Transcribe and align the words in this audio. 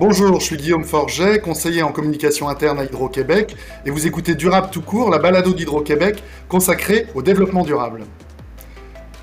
Bonjour, 0.00 0.40
je 0.40 0.46
suis 0.46 0.56
Guillaume 0.56 0.84
Forget, 0.84 1.40
conseiller 1.40 1.82
en 1.82 1.92
communication 1.92 2.48
interne 2.48 2.78
à 2.78 2.84
Hydro-Québec, 2.84 3.54
et 3.84 3.90
vous 3.90 4.06
écoutez 4.06 4.34
Durable 4.34 4.68
tout 4.72 4.80
court, 4.80 5.10
la 5.10 5.18
balado 5.18 5.52
d'Hydro-Québec 5.52 6.22
consacrée 6.48 7.06
au 7.14 7.20
développement 7.20 7.64
durable. 7.64 8.04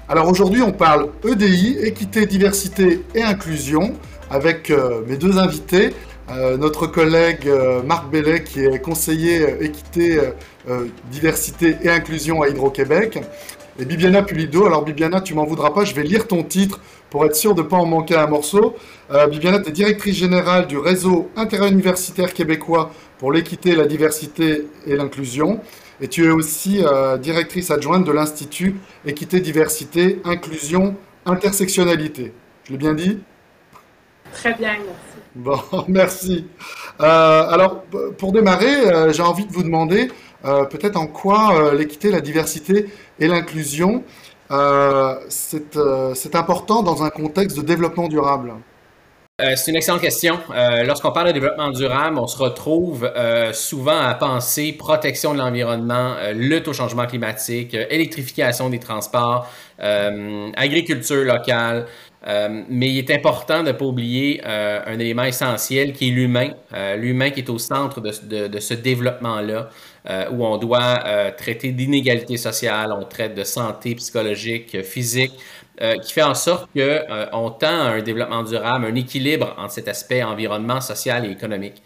Alors 0.08 0.30
aujourd'hui, 0.30 0.62
on 0.62 0.72
parle 0.72 1.10
EDI, 1.28 1.80
équité, 1.82 2.28
diversité 2.28 3.02
et 3.16 3.24
inclusion, 3.24 3.96
avec 4.30 4.70
euh, 4.70 5.02
mes 5.08 5.18
deux 5.18 5.40
invités. 5.40 5.96
Euh, 6.30 6.58
notre 6.58 6.86
collègue 6.86 7.48
euh, 7.48 7.82
Marc 7.82 8.12
Bellet, 8.12 8.44
qui 8.44 8.64
est 8.64 8.78
conseiller 8.80 9.48
équité, 9.60 10.22
diversité 11.10 11.76
et 11.82 11.90
inclusion 11.90 12.44
à 12.44 12.50
Hydro-Québec, 12.50 13.18
et 13.80 13.86
Bibiana 13.86 14.24
Pulido. 14.24 14.66
Alors 14.66 14.84
Bibiana, 14.84 15.22
tu 15.22 15.34
m'en 15.34 15.46
voudras 15.46 15.72
pas, 15.72 15.84
je 15.84 15.94
vais 15.94 16.04
lire 16.04 16.28
ton 16.28 16.44
titre 16.44 16.80
pour 17.10 17.26
être 17.26 17.36
sûr 17.36 17.56
de 17.56 17.62
ne 17.62 17.68
pas 17.68 17.78
en 17.78 17.86
manquer 17.86 18.16
un 18.16 18.28
morceau. 18.28 18.76
Euh, 19.12 19.28
Bibiana, 19.28 19.60
tu 19.60 19.70
es 19.70 19.72
directrice 19.72 20.16
générale 20.16 20.68
du 20.68 20.78
réseau 20.78 21.30
interuniversitaire 21.36 22.34
québécois 22.34 22.92
pour 23.20 23.32
l'équité, 23.32 23.76
la 23.76 23.86
diversité 23.86 24.68
et 24.86 24.96
l'inclusion. 24.96 25.62
Et 26.02 26.08
tu 26.08 26.26
es 26.26 26.30
aussi 26.30 26.84
euh, 26.84 27.18
directrice 27.18 27.72
adjointe 27.72 28.06
de 28.06 28.12
l'Institut 28.12 28.76
Équité, 29.06 29.40
Diversité, 29.40 30.20
Inclusion, 30.26 30.96
Intersectionnalité. 31.26 32.34
Je 32.66 32.72
l'ai 32.72 32.78
bien 32.78 32.94
dit? 32.94 33.20
Très 34.32 34.54
bien, 34.54 34.74
merci. 34.74 35.18
Bon, 35.36 35.60
merci. 35.88 36.46
Euh, 37.00 37.50
alors, 37.50 37.84
pour 38.18 38.32
démarrer, 38.32 39.14
j'ai 39.14 39.24
envie 39.24 39.46
de 39.46 39.54
vous 39.54 39.64
demander 39.64 40.10
peut-être 40.70 40.98
en 40.98 41.08
quoi 41.08 41.74
l'équité, 41.74 42.10
la 42.10 42.22
diversité 42.22 42.88
et 43.20 43.28
l'inclusion 43.28 44.04
euh, 44.52 45.16
euh, 45.76 46.14
c'est 46.16 46.36
important 46.36 46.82
dans 46.84 47.04
un 47.04 47.10
contexte 47.10 47.58
de 47.58 47.64
développement 47.64 48.08
durable? 48.08 48.54
Euh, 49.40 49.54
c'est 49.56 49.70
une 49.70 49.78
excellente 49.78 50.02
question. 50.02 50.40
Lorsqu'on 50.84 51.12
parle 51.12 51.28
de 51.28 51.34
développement 51.34 51.70
durable, 51.70 52.18
on 52.18 52.26
se 52.26 52.38
retrouve 52.38 53.12
souvent 53.54 54.00
à 54.00 54.16
penser 54.16 54.74
protection 54.74 55.34
de 55.34 55.38
l'environnement, 55.38 56.16
lutte 56.34 56.68
au 56.68 56.74
changement 56.74 57.06
climatique, 57.06 57.76
électrification 57.76 58.70
des 58.70 58.80
transports, 58.80 59.48
agriculture 59.78 61.24
locale. 61.24 61.86
mais 62.26 62.90
il 62.90 62.98
est 62.98 63.12
important 63.12 63.62
de 63.62 63.68
ne 63.68 63.74
pas 63.74 63.86
oublier 63.86 64.42
un 64.44 64.98
élément 64.98 65.26
essentiel 65.26 65.94
qui 65.94 66.08
est 66.08 66.12
l'humain, 66.12 66.50
l'humain 66.96 67.30
qui 67.30 67.42
est 67.42 67.50
au 67.52 67.60
centre 67.60 68.02
de 68.02 68.60
ce 68.60 68.74
développement-là. 68.74 69.70
Euh, 70.10 70.30
où 70.32 70.46
on 70.46 70.58
doit 70.58 71.04
euh, 71.06 71.32
traiter 71.36 71.74
d'inégalités 71.74 72.38
sociales, 72.38 72.94
on 72.98 73.04
traite 73.04 73.36
de 73.36 73.44
santé 73.44 73.94
psychologique, 73.96 74.82
physique, 74.82 75.34
euh, 75.82 75.98
qui 75.98 76.14
fait 76.14 76.24
en 76.24 76.34
sorte 76.34 76.70
qu'on 76.74 77.50
tend 77.50 77.68
à 77.68 77.90
un 77.92 78.02
développement 78.02 78.44
durable, 78.44 78.86
un 78.86 78.96
équilibre 78.96 79.54
entre 79.58 79.74
cet 79.74 79.90
aspect 79.90 80.24
environnement, 80.24 80.80
social 80.80 81.26
et 81.26 81.32
économique. 81.32 81.82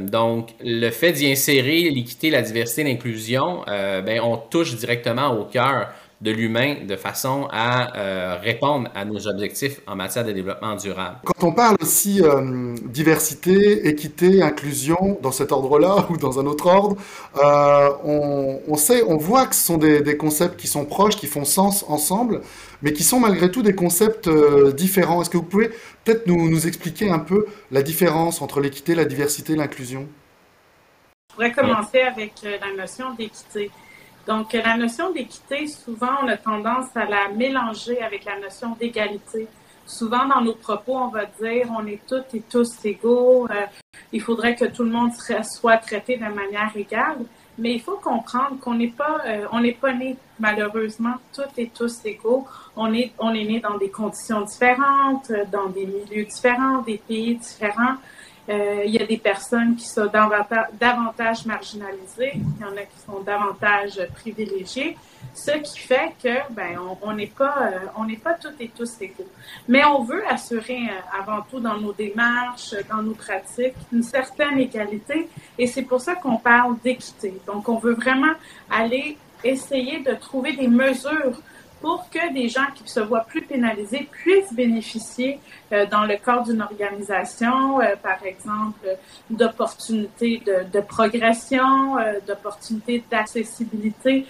donc, 0.00 0.50
le 0.62 0.90
fait 0.90 1.12
d'y 1.12 1.30
insérer 1.30 1.88
l'équité, 1.88 2.28
la 2.30 2.42
diversité, 2.42 2.84
l'inclusion, 2.84 3.62
ben, 3.66 4.20
on 4.20 4.36
touche 4.36 4.74
directement 4.76 5.28
au 5.30 5.44
cœur 5.44 5.88
de 6.22 6.30
l'humain 6.30 6.76
de 6.86 6.94
façon 6.94 7.48
à 7.50 7.96
euh, 7.96 8.38
répondre 8.40 8.88
à 8.94 9.04
nos 9.04 9.26
objectifs 9.26 9.80
en 9.88 9.96
matière 9.96 10.24
de 10.24 10.30
développement 10.30 10.76
durable. 10.76 11.16
Quand 11.24 11.48
on 11.48 11.52
parle 11.52 11.76
aussi 11.82 12.22
euh, 12.22 12.76
diversité, 12.84 13.88
équité, 13.88 14.40
inclusion, 14.40 15.18
dans 15.20 15.32
cet 15.32 15.50
ordre-là 15.50 16.06
ou 16.10 16.16
dans 16.16 16.38
un 16.38 16.46
autre 16.46 16.66
ordre, 16.66 16.96
euh, 17.42 18.60
on, 18.68 18.76
sait, 18.76 19.02
on 19.02 19.16
voit 19.16 19.46
que 19.46 19.56
ce 19.56 19.64
sont 19.64 19.78
des, 19.78 20.16
concepts 20.16 20.60
qui 20.60 20.68
sont 20.68 20.84
proches, 20.84 21.16
qui 21.16 21.26
font 21.26 21.44
sens 21.44 21.84
ensemble, 21.88 22.42
mais 22.82 22.92
qui 22.92 23.02
sont 23.02 23.18
malgré 23.18 23.50
tout 23.50 23.62
des 23.62 23.74
concepts 23.74 24.30
différents. 24.76 25.22
Est-ce 25.22 25.30
que 25.30 25.38
vous 25.38 25.42
pouvez 25.42 25.70
peut-être 26.04 26.28
nous, 26.28 26.48
nous 26.48 26.68
expliquer 26.68 27.10
un 27.10 27.18
peu 27.18 27.46
la 27.72 27.82
différence 27.82 28.42
entre 28.42 28.60
l'équité, 28.60 28.94
la 28.94 29.04
diversité 29.04 29.56
l'inclusion? 29.56 30.06
Je 31.30 31.34
pourrais 31.34 31.52
commencer 31.52 32.00
avec 32.00 32.34
la 32.42 32.80
notion 32.80 33.14
d'équité. 33.14 33.70
Donc, 34.26 34.52
la 34.52 34.76
notion 34.76 35.10
d'équité, 35.12 35.66
souvent, 35.66 36.12
on 36.22 36.28
a 36.28 36.36
tendance 36.36 36.86
à 36.94 37.04
la 37.06 37.28
mélanger 37.28 38.00
avec 38.00 38.24
la 38.24 38.38
notion 38.38 38.76
d'égalité. 38.78 39.48
Souvent, 39.84 40.26
dans 40.26 40.40
nos 40.40 40.54
propos, 40.54 40.96
on 40.96 41.08
va 41.08 41.24
dire 41.24 41.66
on 41.76 41.86
est 41.86 42.00
toutes 42.08 42.32
et 42.34 42.42
tous 42.48 42.70
égaux, 42.84 43.48
euh, 43.50 43.66
il 44.12 44.20
faudrait 44.20 44.54
que 44.54 44.66
tout 44.66 44.84
le 44.84 44.90
monde 44.90 45.10
soit 45.42 45.76
traité 45.78 46.16
de 46.16 46.24
manière 46.24 46.70
égale. 46.76 47.18
Mais 47.58 47.74
il 47.74 47.80
faut 47.80 47.98
comprendre 47.98 48.58
qu'on 48.60 48.74
n'est 48.74 48.88
pas, 48.88 49.20
euh, 49.26 49.46
on 49.52 49.60
n'est 49.60 49.74
pas 49.74 49.92
né 49.92 50.16
malheureusement 50.38 51.14
toutes 51.34 51.58
et 51.58 51.68
tous 51.68 52.04
égaux. 52.04 52.46
On 52.76 52.94
est, 52.94 53.12
on 53.18 53.34
est 53.34 53.44
né 53.44 53.60
dans 53.60 53.76
des 53.76 53.90
conditions 53.90 54.42
différentes, 54.42 55.30
dans 55.50 55.68
des 55.68 55.84
milieux 55.84 56.24
différents, 56.24 56.80
des 56.82 56.96
pays 56.96 57.36
différents. 57.36 57.96
Euh, 58.48 58.82
il 58.84 58.92
y 58.92 58.98
a 58.98 59.06
des 59.06 59.18
personnes 59.18 59.76
qui 59.76 59.86
sont 59.86 60.06
davantage, 60.06 61.46
marginalisées, 61.46 62.32
il 62.34 62.60
y 62.60 62.64
en 62.64 62.76
a 62.76 62.82
qui 62.82 62.98
sont 63.06 63.20
davantage 63.20 64.00
privilégiées, 64.14 64.96
ce 65.32 65.52
qui 65.52 65.78
fait 65.78 66.12
que 66.20 66.52
ben 66.52 66.76
on 67.02 67.12
n'est 67.12 67.28
pas 67.28 67.70
euh, 67.72 67.78
on 67.96 68.04
n'est 68.04 68.16
pas 68.16 68.34
toutes 68.34 68.60
et 68.60 68.68
tous 68.76 69.00
égaux. 69.00 69.28
Mais 69.68 69.84
on 69.84 70.02
veut 70.02 70.26
assurer 70.26 70.88
euh, 70.90 71.20
avant 71.20 71.42
tout 71.42 71.60
dans 71.60 71.76
nos 71.76 71.92
démarches, 71.92 72.74
dans 72.90 73.00
nos 73.00 73.14
pratiques, 73.14 73.76
une 73.92 74.02
certaine 74.02 74.58
égalité, 74.58 75.28
et 75.56 75.68
c'est 75.68 75.82
pour 75.82 76.00
ça 76.00 76.16
qu'on 76.16 76.36
parle 76.36 76.76
d'équité. 76.82 77.40
Donc 77.46 77.68
on 77.68 77.78
veut 77.78 77.94
vraiment 77.94 78.34
aller 78.68 79.16
essayer 79.44 80.00
de 80.00 80.14
trouver 80.14 80.54
des 80.54 80.68
mesures 80.68 81.40
pour 81.82 82.08
que 82.08 82.32
des 82.32 82.48
gens 82.48 82.68
qui 82.74 82.88
se 82.88 83.00
voient 83.00 83.24
plus 83.24 83.42
pénalisés 83.42 84.08
puissent 84.10 84.54
bénéficier 84.54 85.40
euh, 85.72 85.84
dans 85.86 86.04
le 86.04 86.16
cadre 86.16 86.44
d'une 86.44 86.62
organisation, 86.62 87.80
euh, 87.80 87.96
par 88.00 88.24
exemple, 88.24 88.86
d'opportunités 89.28 90.40
de, 90.46 90.80
progression, 90.80 91.98
euh, 91.98 92.20
d'opportunités 92.26 93.02
d'accessibilité 93.10 94.26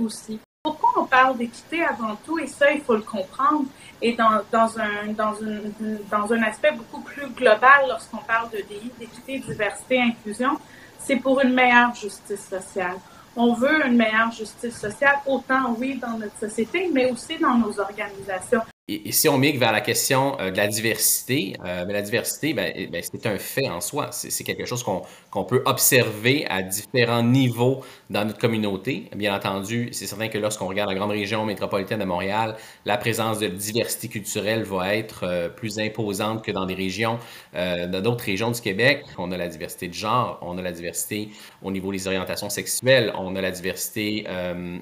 aussi. 0.00 0.40
Pourquoi 0.64 0.90
on 0.96 1.04
parle 1.04 1.38
d'équité 1.38 1.84
avant 1.84 2.16
tout, 2.26 2.38
et 2.40 2.48
ça, 2.48 2.72
il 2.72 2.80
faut 2.80 2.96
le 2.96 3.02
comprendre, 3.02 3.66
et 4.02 4.14
dans, 4.14 4.40
dans, 4.50 4.78
un, 4.80 5.12
dans, 5.16 5.34
une, 5.36 5.72
dans 6.10 6.32
un 6.32 6.42
aspect 6.42 6.72
beaucoup 6.72 7.02
plus 7.02 7.28
global 7.28 7.86
lorsqu'on 7.88 8.18
parle 8.18 8.50
de 8.50 8.58
DI, 8.58 8.90
d'équité, 8.98 9.38
diversité, 9.38 10.02
inclusion, 10.02 10.58
c'est 10.98 11.16
pour 11.16 11.40
une 11.40 11.54
meilleure 11.54 11.94
justice 11.94 12.48
sociale 12.48 12.96
on 13.36 13.54
veut 13.54 13.86
une 13.86 13.96
meilleure 13.96 14.32
justice 14.32 14.78
sociale, 14.78 15.16
autant 15.26 15.74
oui 15.78 15.98
dans 15.98 16.18
notre 16.18 16.38
société, 16.38 16.90
mais 16.92 17.10
aussi 17.10 17.38
dans 17.38 17.54
nos 17.54 17.78
organisations. 17.78 18.62
Et, 18.92 19.12
si 19.12 19.28
on 19.28 19.38
migre 19.38 19.60
vers 19.60 19.70
la 19.70 19.80
question 19.80 20.36
euh, 20.40 20.50
de 20.50 20.56
la 20.56 20.66
diversité, 20.66 21.54
euh, 21.64 21.84
la 21.84 22.02
diversité, 22.02 22.52
ben, 22.54 22.72
eh, 22.74 22.88
ben, 22.88 23.00
c'est 23.02 23.24
un 23.26 23.38
fait 23.38 23.68
en 23.68 23.80
soi. 23.80 24.08
C'est 24.10 24.42
quelque 24.42 24.64
chose 24.64 24.82
qu'on 24.82 25.44
peut 25.44 25.62
observer 25.64 26.44
à 26.48 26.62
différents 26.62 27.22
niveaux 27.22 27.84
dans 28.08 28.24
notre 28.24 28.38
communauté. 28.38 29.08
Bien 29.14 29.36
entendu, 29.36 29.90
c'est 29.92 30.06
certain 30.06 30.26
que 30.26 30.38
lorsqu'on 30.38 30.66
regarde 30.66 30.90
la 30.90 30.96
grande 30.96 31.12
région 31.12 31.44
métropolitaine 31.44 32.00
de 32.00 32.04
Montréal, 32.04 32.56
la 32.84 32.96
présence 32.96 33.38
de 33.38 33.46
diversité 33.46 34.08
culturelle 34.08 34.64
va 34.64 34.96
être 34.96 35.22
euh, 35.22 35.48
plus 35.48 35.78
imposante 35.78 36.44
que 36.44 36.50
dans 36.50 36.66
des 36.66 36.74
régions, 36.74 37.18
dans 37.52 38.02
d'autres 38.02 38.24
régions 38.24 38.50
du 38.50 38.60
Québec. 38.60 39.04
On 39.18 39.30
a 39.30 39.36
la 39.36 39.48
diversité 39.48 39.86
de 39.86 39.94
genre, 39.94 40.38
on 40.42 40.58
a 40.58 40.62
la 40.62 40.72
diversité 40.72 41.28
au 41.62 41.70
niveau 41.70 41.92
des 41.92 42.06
orientations 42.06 42.50
sexuelles, 42.50 43.12
on 43.16 43.36
a 43.36 43.40
la 43.40 43.50
diversité 43.50 44.24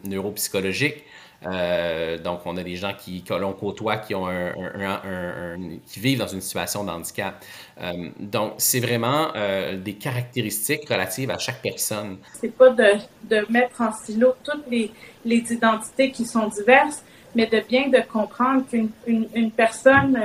neuropsychologique. 0.05 1.05
Euh, 1.47 2.19
donc, 2.19 2.41
on 2.47 2.57
a 2.57 2.63
des 2.63 2.77
gens 2.77 2.93
qui, 2.99 3.23
l'on 3.31 3.53
côtoie, 3.53 3.99
qui, 3.99 4.15
ont 4.15 4.27
un, 4.27 5.57
qui 5.87 6.01
vivent 6.01 6.19
dans 6.19 6.27
une 6.27 6.41
situation 6.41 6.85
de 6.85 6.91
handicap. 6.91 7.45
Euh, 7.81 8.11
donc, 8.19 8.55
c'est 8.59 8.81
vraiment 8.81 9.29
euh, 9.37 9.77
des 9.77 9.95
caractéristiques 9.95 10.89
relatives 10.89 11.31
à 11.31 11.39
chaque 11.39 11.63
personne. 11.63 12.19
C'est 12.41 12.57
pas 12.57 12.71
de, 12.71 12.95
de, 13.25 13.47
mettre 13.51 13.81
en 13.81 13.93
silo 13.93 14.35
toutes 14.43 14.67
les, 14.69 14.91
les, 15.25 15.53
identités 15.53 16.11
qui 16.11 16.27
sont 16.27 16.49
diverses, 16.49 17.03
mais 17.35 17.47
de 17.47 17.61
bien 17.61 17.89
de 17.89 18.01
comprendre 18.01 18.65
qu'une 18.69 18.91
une, 19.07 19.29
une 19.35 19.51
personne 19.51 20.19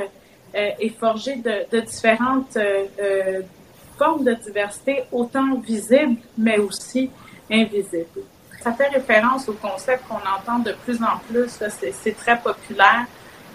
est 0.56 0.96
forgée 1.00 1.38
de, 1.38 1.66
de 1.72 1.82
différentes 1.82 2.58
formes 3.98 4.24
de 4.24 4.34
diversité, 4.36 5.04
autant 5.12 5.60
visibles, 5.60 6.18
mais 6.38 6.60
aussi 6.60 7.10
invisibles 7.50 8.24
ça 8.64 8.72
fait 8.72 8.88
référence 8.88 9.50
au 9.50 9.54
concept 9.54 10.08
qu'on 10.08 10.16
entend 10.16 10.60
de 10.60 10.72
plus 10.84 11.02
en 11.04 11.18
plus. 11.28 11.50
C'est 12.02 12.18
très 12.18 12.38
populaire 12.38 13.06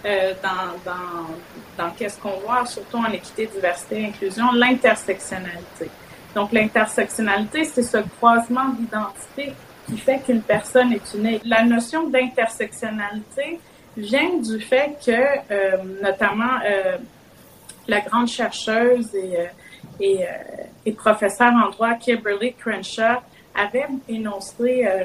euh, 0.05 0.33
dans, 0.43 0.91
dans, 0.91 1.83
dans 1.83 1.91
qu'est-ce 1.91 2.19
qu'on 2.19 2.37
voit, 2.45 2.65
surtout 2.65 2.97
en 2.97 3.11
équité, 3.11 3.47
diversité 3.47 4.05
inclusion, 4.05 4.51
l'intersectionnalité. 4.53 5.89
Donc, 6.35 6.51
l'intersectionnalité, 6.51 7.63
c'est 7.63 7.81
ce 7.81 7.97
croisement 8.17 8.69
d'identité 8.77 9.53
qui 9.87 9.97
fait 9.97 10.19
qu'une 10.19 10.43
personne 10.43 10.93
est 10.93 11.13
unique. 11.15 11.41
La 11.43 11.63
notion 11.63 12.07
d'intersectionnalité 12.07 13.59
vient 13.97 14.37
du 14.37 14.59
fait 14.61 14.95
que, 15.03 15.11
euh, 15.11 15.77
notamment, 16.03 16.59
euh, 16.63 16.97
la 17.87 18.01
grande 18.01 18.27
chercheuse 18.27 19.15
et, 19.15 19.47
et, 19.99 20.23
et 20.85 20.91
professeure 20.91 21.51
en 21.51 21.71
droit 21.71 21.95
Kimberly 21.95 22.53
Crenshaw 22.53 23.17
avait 23.59 23.87
énoncé 24.07 24.85
euh, 24.85 25.03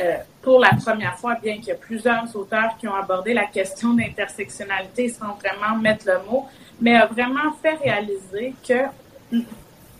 euh, 0.00 0.16
pour 0.40 0.60
la 0.60 0.70
première 0.70 1.18
fois, 1.18 1.34
bien 1.34 1.56
qu'il 1.56 1.68
y 1.68 1.70
ait 1.70 1.74
plusieurs 1.74 2.34
auteurs 2.34 2.76
qui 2.78 2.88
ont 2.88 2.94
abordé 2.94 3.34
la 3.34 3.46
question 3.46 3.94
d'intersectionnalité 3.94 5.08
sans 5.08 5.34
vraiment 5.34 5.76
mettre 5.76 6.06
le 6.06 6.18
mot, 6.30 6.46
mais 6.80 6.96
a 6.96 7.06
vraiment 7.06 7.52
fait 7.62 7.74
réaliser 7.74 8.54
que 8.66 9.38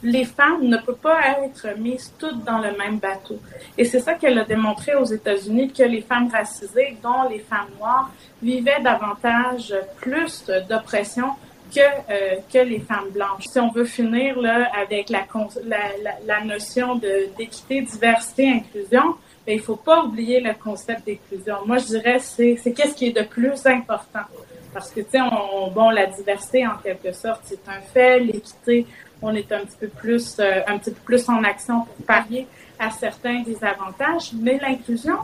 les 0.03 0.25
femmes 0.25 0.65
ne 0.65 0.77
peuvent 0.79 0.97
pas 0.97 1.39
être 1.45 1.79
mises 1.79 2.13
toutes 2.19 2.43
dans 2.45 2.59
le 2.59 2.77
même 2.77 2.99
bateau. 2.99 3.39
Et 3.79 3.85
c'est 3.85 4.01
ça 4.01 4.15
qu'elle 4.15 4.39
a 4.39 4.45
démontré 4.45 4.95
aux 4.97 5.05
États-Unis, 5.05 5.73
que 5.73 5.85
les 5.85 6.03
femmes 6.03 6.29
racisées, 6.31 6.97
dont 7.03 7.29
les 7.31 7.39
femmes 7.39 7.69
noires, 7.79 8.11
vivaient 8.43 8.81
davantage 8.83 9.73
plus 10.01 10.45
d'oppression 10.69 11.31
que, 11.75 11.81
euh, 11.81 12.37
que 12.53 12.59
les 12.59 12.81
femmes 12.81 13.11
blanches. 13.11 13.45
Si 13.51 13.59
on 13.59 13.71
veut 13.71 13.85
finir 13.85 14.39
là, 14.39 14.71
avec 14.75 15.09
la, 15.11 15.27
la, 15.65 15.79
la, 16.27 16.45
notion 16.45 16.97
d'équité, 16.97 17.83
diversité, 17.83 18.49
inclusion, 18.49 19.17
ben, 19.47 19.55
il 19.55 19.61
faut 19.61 19.77
pas 19.77 20.05
oublier 20.05 20.41
le 20.41 20.55
concept 20.55 21.07
d'inclusion. 21.07 21.57
Moi, 21.67 21.79
je 21.79 21.87
dirais 21.87 22.19
c'est 22.21 22.57
c'est 22.63 22.73
qu'est-ce 22.73 22.95
qui 22.95 23.07
est 23.07 23.17
de 23.17 23.27
plus 23.27 23.67
important? 23.67 24.27
Parce 24.73 24.91
que, 24.91 25.01
tu 25.01 25.11
sais, 25.11 25.21
on, 25.21 25.71
bon, 25.71 25.91
la 25.91 26.07
diversité, 26.07 26.67
en 26.67 26.77
quelque 26.83 27.13
sorte, 27.13 27.43
c'est 27.45 27.69
un 27.69 27.81
fait. 27.81 28.21
L'équité, 28.21 28.87
on 29.21 29.35
est 29.35 29.51
un 29.53 29.61
petit 29.61 29.77
peu 29.79 29.89
plus, 29.89 30.37
euh, 30.39 30.61
un 30.67 30.79
petit 30.79 30.91
peu 30.91 31.01
plus 31.05 31.29
en 31.29 31.45
action 31.45 31.85
pour 31.85 32.07
parier 32.07 32.47
à 32.79 32.91
certains 32.91 33.43
désavantages. 33.43 34.33
Mais 34.35 34.59
l'inclusion, 34.59 35.19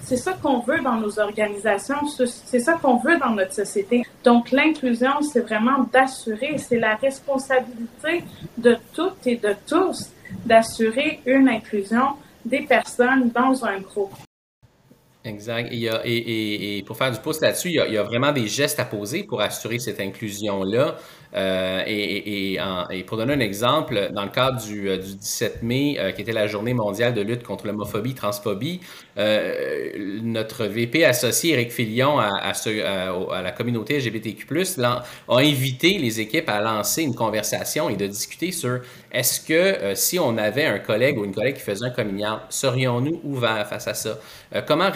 c'est 0.00 0.16
ça 0.16 0.32
qu'on 0.32 0.60
veut 0.60 0.80
dans 0.80 0.96
nos 0.96 1.18
organisations, 1.18 2.06
c'est 2.06 2.60
ça 2.60 2.74
qu'on 2.74 2.96
veut 2.96 3.18
dans 3.18 3.30
notre 3.30 3.54
société. 3.54 4.02
Donc 4.24 4.50
l'inclusion, 4.50 5.22
c'est 5.22 5.40
vraiment 5.40 5.84
d'assurer, 5.92 6.58
c'est 6.58 6.78
la 6.78 6.96
responsabilité 6.96 8.24
de 8.58 8.76
toutes 8.92 9.26
et 9.26 9.36
de 9.36 9.54
tous 9.66 10.10
d'assurer 10.46 11.20
une 11.26 11.48
inclusion 11.48 12.16
des 12.44 12.62
personnes 12.62 13.30
dans 13.30 13.64
un 13.64 13.80
groupe. 13.80 14.14
Exact. 15.24 15.68
Et, 15.72 16.82
pour 16.86 16.96
faire 16.96 17.12
du 17.12 17.18
pouce 17.20 17.40
là-dessus, 17.40 17.68
il, 17.68 17.74
y, 17.74 17.96
a, 17.96 18.02
vraiment 18.02 18.32
des 18.32 18.48
gestes 18.48 18.80
à 18.80 18.84
poser 18.84 19.22
pour 19.22 19.40
assurer 19.40 19.78
cette 19.78 20.00
inclusion-là. 20.00 20.96
Euh, 21.34 21.82
et, 21.86 23.02
pour 23.06 23.16
donner 23.16 23.34
un 23.34 23.40
exemple, 23.40 24.10
dans 24.12 24.24
le 24.24 24.30
cadre 24.30 24.60
du, 24.62 24.88
17 24.98 25.52
euh, 25.52 25.66
mai, 25.66 25.96
euh, 25.98 26.12
qui 26.12 26.22
était 26.22 26.32
la 26.32 26.46
journée 26.46 26.74
mondiale 26.74 27.14
de 27.14 27.22
lutte 27.22 27.42
contre 27.42 27.66
l'homophobie, 27.66 28.14
transphobie, 28.14 28.80
notre 29.16 30.64
VP 30.66 31.04
associé, 31.04 31.54
Eric 31.54 31.72
Filion, 31.72 32.18
à, 32.18 32.52
à, 32.52 33.42
la 33.42 33.52
communauté 33.52 33.98
LGBTQ+, 33.98 34.46
a 34.82 35.02
invité 35.28 35.98
les 35.98 36.20
équipes 36.20 36.48
à 36.48 36.60
lancer 36.60 37.02
une 37.02 37.14
conversation 37.14 37.88
et 37.88 37.96
de 37.96 38.06
discuter 38.06 38.52
sur 38.52 38.80
est-ce 39.10 39.40
que 39.40 39.94
si 39.94 40.18
on 40.18 40.36
avait 40.38 40.64
un 40.64 40.78
collègue 40.78 41.18
ou 41.18 41.24
une 41.24 41.34
collègue 41.34 41.56
qui 41.56 41.62
faisait 41.62 41.86
un 41.86 41.90
coming 41.90 42.24
serions-nous 42.48 43.20
ouverts 43.24 43.66
face 43.68 43.88
à 43.88 43.94
ça? 43.94 44.18
comment 44.66 44.90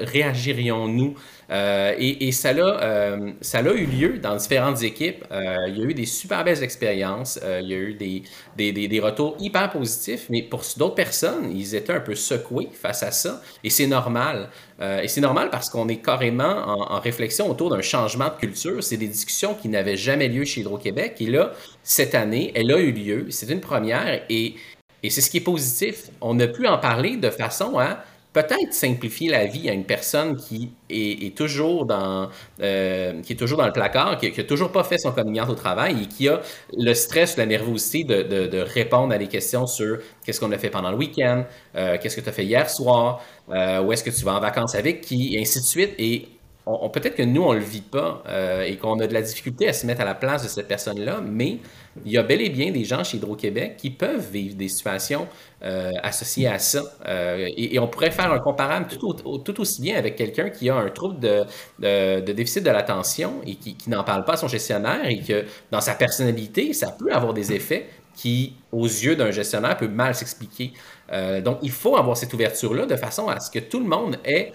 réagirions-nous? 0.00 1.14
Euh, 1.50 1.94
et, 1.98 2.32
ça 2.32 2.52
l'a 2.52 2.82
euh, 2.82 3.32
ça 3.40 3.58
a 3.58 3.62
eu 3.62 3.86
lieu 3.86 4.18
dans 4.18 4.36
différentes 4.36 4.82
équipes. 4.82 5.24
Euh, 5.30 5.66
il 5.68 5.78
y 5.78 5.82
a 5.82 5.84
eu 5.84 5.94
des 5.94 6.06
super 6.06 6.44
belles 6.44 6.62
expériences. 6.62 7.38
il 7.60 7.68
y 7.68 7.74
a 7.74 7.76
eu 7.76 7.94
des, 7.94 8.22
des, 8.56 8.72
des, 8.72 9.00
retours 9.00 9.36
hyper 9.38 9.70
positifs, 9.70 10.26
mais 10.30 10.42
pour 10.42 10.62
d'autres 10.76 10.94
personnes, 10.94 11.50
ils 11.54 11.74
étaient 11.74 11.92
un 11.92 12.00
peu 12.00 12.14
secoués 12.14 12.68
face 12.72 13.02
à 13.02 13.10
ça. 13.10 13.42
Et 13.62 13.70
c'est 13.70 13.86
normal. 13.86 14.48
et 14.80 15.08
c'est 15.08 15.20
normal 15.20 15.50
parce 15.50 15.68
qu'on 15.68 15.88
est 15.88 16.02
carrément 16.02 16.92
en, 16.92 17.00
réflexion 17.00 17.50
autour 17.50 17.70
d'un 17.70 17.82
changement 17.82 18.28
de 18.28 18.40
culture. 18.40 18.82
C'est 18.82 18.96
des 18.96 19.08
discussions 19.08 19.54
qui 19.54 19.68
n'avaient 19.68 19.96
jamais 19.96 20.28
lieu 20.28 20.44
chez 20.44 20.62
Hydro-Québec. 20.62 21.16
Et 21.20 21.26
là, 21.26 21.52
cette 21.82 22.14
année, 22.14 22.52
elle 22.54 22.72
a 22.72 22.78
eu 22.78 22.92
lieu. 22.92 23.26
C'est 23.30 23.50
une 23.50 23.60
première. 23.60 24.22
Et, 24.30 24.54
et 25.02 25.10
c'est 25.10 25.20
ce 25.20 25.30
qui 25.30 25.38
est 25.38 25.40
positif. 25.40 26.10
On 26.20 26.38
a 26.40 26.46
pu 26.46 26.66
en 26.66 26.78
parler 26.78 27.16
de 27.16 27.30
façon 27.30 27.78
à 27.78 28.04
peut-être 28.34 28.74
simplifier 28.74 29.30
la 29.30 29.46
vie 29.46 29.70
à 29.70 29.72
une 29.72 29.84
personne 29.84 30.36
qui 30.36 30.72
est, 30.90 31.36
toujours 31.36 31.86
dans 31.86 32.28
euh, 32.60 33.22
qui 33.22 33.32
est 33.32 33.36
toujours 33.36 33.58
dans 33.58 33.66
le 33.66 33.72
placard, 33.72 34.18
qui, 34.18 34.30
n'a 34.30 34.44
toujours 34.44 34.72
pas 34.72 34.82
fait 34.82 34.98
son 34.98 35.12
coming 35.12 35.40
au 35.48 35.54
travail 35.54 36.02
et 36.02 36.06
qui 36.06 36.28
a 36.28 36.40
le 36.76 36.94
stress, 36.94 37.36
la 37.36 37.46
nervosité 37.46 38.04
de, 38.04 38.58
répondre 38.60 39.14
à 39.14 39.18
des 39.18 39.28
questions 39.28 39.66
sur 39.66 39.98
qu'est-ce 40.24 40.40
qu'on 40.40 40.50
a 40.52 40.58
fait 40.58 40.70
pendant 40.70 40.90
le 40.90 40.96
week-end, 40.96 41.44
euh, 41.76 41.96
qu'est-ce 42.00 42.16
que 42.16 42.20
tu 42.20 42.28
as 42.28 42.32
fait 42.32 42.44
hier 42.44 42.68
soir, 42.68 43.22
euh, 43.50 43.80
où 43.82 43.92
est-ce 43.92 44.02
que 44.02 44.10
tu 44.10 44.24
vas 44.24 44.34
en 44.34 44.40
vacances 44.40 44.74
avec 44.74 45.00
qui, 45.00 45.36
et 45.36 45.40
ainsi 45.40 45.60
de 45.60 45.64
suite. 45.64 45.94
Et 45.98 46.28
on, 46.66 46.88
peut-être 46.90 47.14
que 47.14 47.22
nous, 47.22 47.42
on 47.42 47.52
ne 47.52 47.58
le 47.58 47.64
vit 47.64 47.82
pas 47.82 48.22
et 48.66 48.76
qu'on 48.76 48.98
a 49.00 49.06
de 49.06 49.14
la 49.14 49.22
difficulté 49.22 49.68
à 49.68 49.72
se 49.72 49.86
mettre 49.86 50.00
à 50.00 50.04
la 50.04 50.14
place 50.14 50.42
de 50.42 50.48
cette 50.48 50.68
personne-là, 50.68 51.20
mais 51.20 51.58
il 52.04 52.12
y 52.12 52.18
a 52.18 52.22
bel 52.22 52.40
et 52.40 52.50
bien 52.50 52.72
des 52.72 52.84
gens 52.84 53.04
chez 53.04 53.18
Hydro-Québec 53.18 53.76
qui 53.76 53.90
peuvent 53.90 54.28
vivre 54.30 54.56
des 54.56 54.68
situations 54.68 55.28
euh, 55.62 55.90
associées 56.02 56.48
à 56.48 56.58
ça. 56.58 56.82
Euh, 57.06 57.48
et, 57.56 57.78
on 57.78 57.86
pourrait 57.86 58.10
faire 58.10 58.32
un 58.32 58.38
comparable 58.38 58.86
tout, 58.88 59.60
aussi 59.60 59.82
bien 59.82 59.96
avec 59.96 60.16
quelqu'un 60.16 60.50
qui 60.50 60.68
a 60.70 60.76
un 60.76 60.90
trouble 60.90 61.20
de, 61.20 62.20
déficit 62.32 62.64
de 62.64 62.70
l'attention 62.70 63.40
et 63.46 63.56
qui, 63.56 63.76
n'en 63.88 64.04
parle 64.04 64.24
pas 64.24 64.34
à 64.34 64.36
son 64.36 64.48
gestionnaire 64.48 65.06
et 65.06 65.20
que 65.20 65.44
dans 65.70 65.80
sa 65.80 65.94
personnalité, 65.94 66.72
ça 66.72 66.90
peut 66.98 67.12
avoir 67.12 67.34
des 67.34 67.52
effets 67.52 67.86
qui, 68.14 68.54
aux 68.72 68.86
yeux 68.86 69.16
d'un 69.16 69.30
gestionnaire, 69.30 69.76
peut 69.76 69.88
mal 69.88 70.14
s'expliquer. 70.14 70.72
Euh, 71.12 71.40
donc, 71.40 71.58
il 71.62 71.70
faut 71.70 71.96
avoir 71.96 72.16
cette 72.16 72.32
ouverture-là 72.32 72.86
de 72.86 72.96
façon 72.96 73.28
à 73.28 73.40
ce 73.40 73.50
que 73.50 73.58
tout 73.58 73.80
le 73.80 73.86
monde 73.86 74.18
ait 74.24 74.52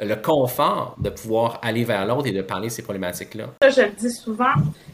le 0.00 0.14
confort 0.16 0.94
de 0.98 1.10
pouvoir 1.10 1.58
aller 1.62 1.84
vers 1.84 2.06
l'autre 2.06 2.26
et 2.26 2.32
de 2.32 2.42
parler 2.42 2.68
de 2.68 2.72
ces 2.72 2.82
problématiques-là. 2.82 3.46
Ça, 3.62 3.70
je 3.70 3.82
le 3.82 3.90
dis 3.90 4.10
souvent, 4.10 4.52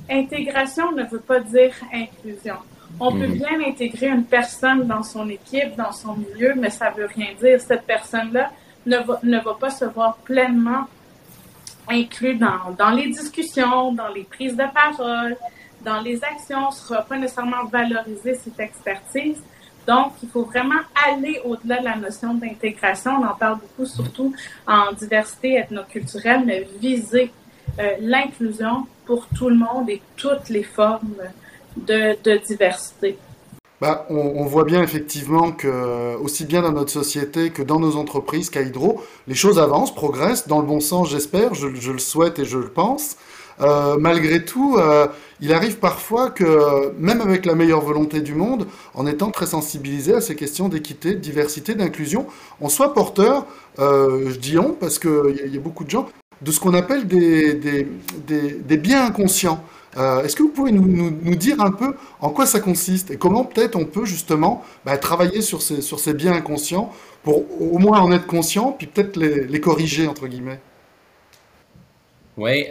intégration 0.09 0.93
ne 0.93 1.05
veut 1.05 1.21
pas 1.21 1.41
dire 1.41 1.75
inclusion. 1.93 2.57
On 3.01 3.11
peut 3.11 3.27
mhm. 3.27 3.39
bien 3.39 3.61
intégrer 3.67 4.09
une 4.09 4.25
personne 4.25 4.87
dans 4.87 5.03
son 5.03 5.29
équipe, 5.29 5.77
dans 5.77 5.93
son 5.93 6.15
milieu, 6.15 6.55
mais 6.57 6.71
ça 6.71 6.91
veut 6.91 7.07
rien 7.07 7.29
dire. 7.41 7.61
Cette 7.61 7.85
personne-là 7.85 8.51
ne 8.87 8.99
va, 8.99 9.19
ne 9.23 9.41
va 9.41 9.55
pas 9.55 9.71
se 9.71 9.85
voir 9.87 10.17
pleinement 10.19 10.85
inclus 11.89 12.37
dans, 12.37 12.71
dans 12.79 12.91
les 12.91 13.09
discussions, 13.09 13.93
dans 13.93 14.09
les 14.09 14.25
prises 14.25 14.57
de 14.57 14.65
parole, 14.73 15.37
dans 15.85 16.01
les 16.01 16.23
actions, 16.23 16.69
ne 16.69 16.73
sera 16.73 17.03
pas 17.03 17.17
nécessairement 17.17 17.65
valoriser 17.65 18.35
cette 18.35 18.61
expertise. 18.61 19.43
Donc, 19.87 20.13
il 20.23 20.29
faut 20.29 20.45
vraiment 20.45 20.81
aller 21.09 21.41
au-delà 21.45 21.81
de 21.81 21.85
la 21.85 21.97
notion 21.97 22.35
d'intégration. 22.35 23.13
On 23.21 23.27
en 23.27 23.35
parle 23.35 23.59
beaucoup, 23.59 23.87
surtout 23.87 24.35
en 24.67 24.93
diversité 24.93 25.57
ethnoculturelle, 25.57 26.45
mais 26.47 26.69
viser 26.81 27.33
euh, 27.79 27.93
l'inclusion 28.01 28.87
pour 29.07 29.27
tout 29.29 29.49
le 29.49 29.57
monde 29.57 29.89
et 29.89 30.01
toutes 30.17 30.49
les 30.49 30.63
formes 30.63 31.17
de, 31.77 32.39
diversité. 32.47 33.17
Bah, 33.81 34.07
on, 34.11 34.45
voit 34.45 34.65
bien 34.65 34.83
effectivement 34.83 35.51
que, 35.51 36.15
aussi 36.17 36.45
bien 36.45 36.63
dans 36.63 36.71
notre 36.71 36.93
société 36.93 37.51
que 37.51 37.63
dans 37.63 37.81
nos 37.81 37.97
entreprises 37.97 38.49
qu'à 38.49 38.63
Hydro, 38.63 39.03
les 39.27 39.35
choses 39.35 39.59
avancent, 39.59 39.93
progressent, 39.93 40.47
dans 40.47 40.61
le 40.61 40.67
bon 40.67 40.79
sens, 40.79 41.11
j'espère, 41.11 41.55
je, 41.55 41.67
le 41.67 41.99
souhaite 41.99 42.39
et 42.39 42.45
je 42.45 42.59
le 42.59 42.69
pense. 42.69 43.17
Euh, 43.63 43.97
malgré 43.99 44.45
tout, 44.45 44.77
euh, 44.79 45.07
il 45.41 45.53
arrive 45.53 45.79
parfois 45.79 46.31
que, 46.31 46.93
même 46.99 47.21
avec 47.21 47.47
la 47.47 47.55
meilleure 47.55 47.81
volonté 47.81 48.21
du 48.21 48.35
monde, 48.35 48.67
en 48.95 49.07
étant 49.07 49.31
très 49.31 49.47
sensibilisé 49.47 50.15
à 50.15 50.21
ces 50.21 50.35
questions 50.35 50.69
d'équité, 50.69 51.15
de 51.15 51.21
diversité, 51.21 51.75
d'inclusion, 51.75 52.27
on 52.61 52.69
soit 52.69 52.93
porteur, 52.93 53.47
euh, 53.79 54.31
je 54.31 54.39
dis 54.39 54.59
on 54.59 54.73
parce 54.73 54.99
qu'il 54.99 55.51
y, 55.53 55.57
a 55.57 55.61
beaucoup 55.61 55.85
de 55.85 55.91
gens, 55.91 56.09
de 56.41 56.51
ce 56.51 56.59
qu'on 56.59 56.75
appelle 56.75 57.07
des, 57.07 57.55
des, 57.55 58.77
biens 58.77 59.07
inconscients. 59.07 59.63
Est-ce 59.97 60.35
que 60.35 60.43
vous 60.43 60.49
pouvez 60.49 60.73
nous, 60.73 61.35
dire 61.37 61.61
un 61.61 61.71
peu 61.71 61.95
en 62.21 62.31
quoi 62.31 62.47
ça 62.47 62.61
consiste 62.61 63.11
et 63.11 63.17
comment 63.17 63.45
peut-être 63.45 63.77
on 63.77 63.85
peut 63.85 64.07
justement 64.07 64.65
bah, 64.87 64.97
travailler 64.97 65.43
sur 65.43 65.61
ces, 65.61 65.83
sur 65.83 66.01
ces 66.01 66.15
biens 66.15 66.33
inconscients 66.33 66.91
pour 67.23 67.45
au 67.61 67.79
moins 67.79 68.01
en 68.01 68.11
être 68.11 68.27
conscient, 68.27 68.73
puis 68.73 68.87
peut-être 68.87 69.17
les, 69.17 69.61
corriger, 69.61 70.09
entre 70.09 70.27
guillemets? 70.27 70.61
Oui, 72.39 72.65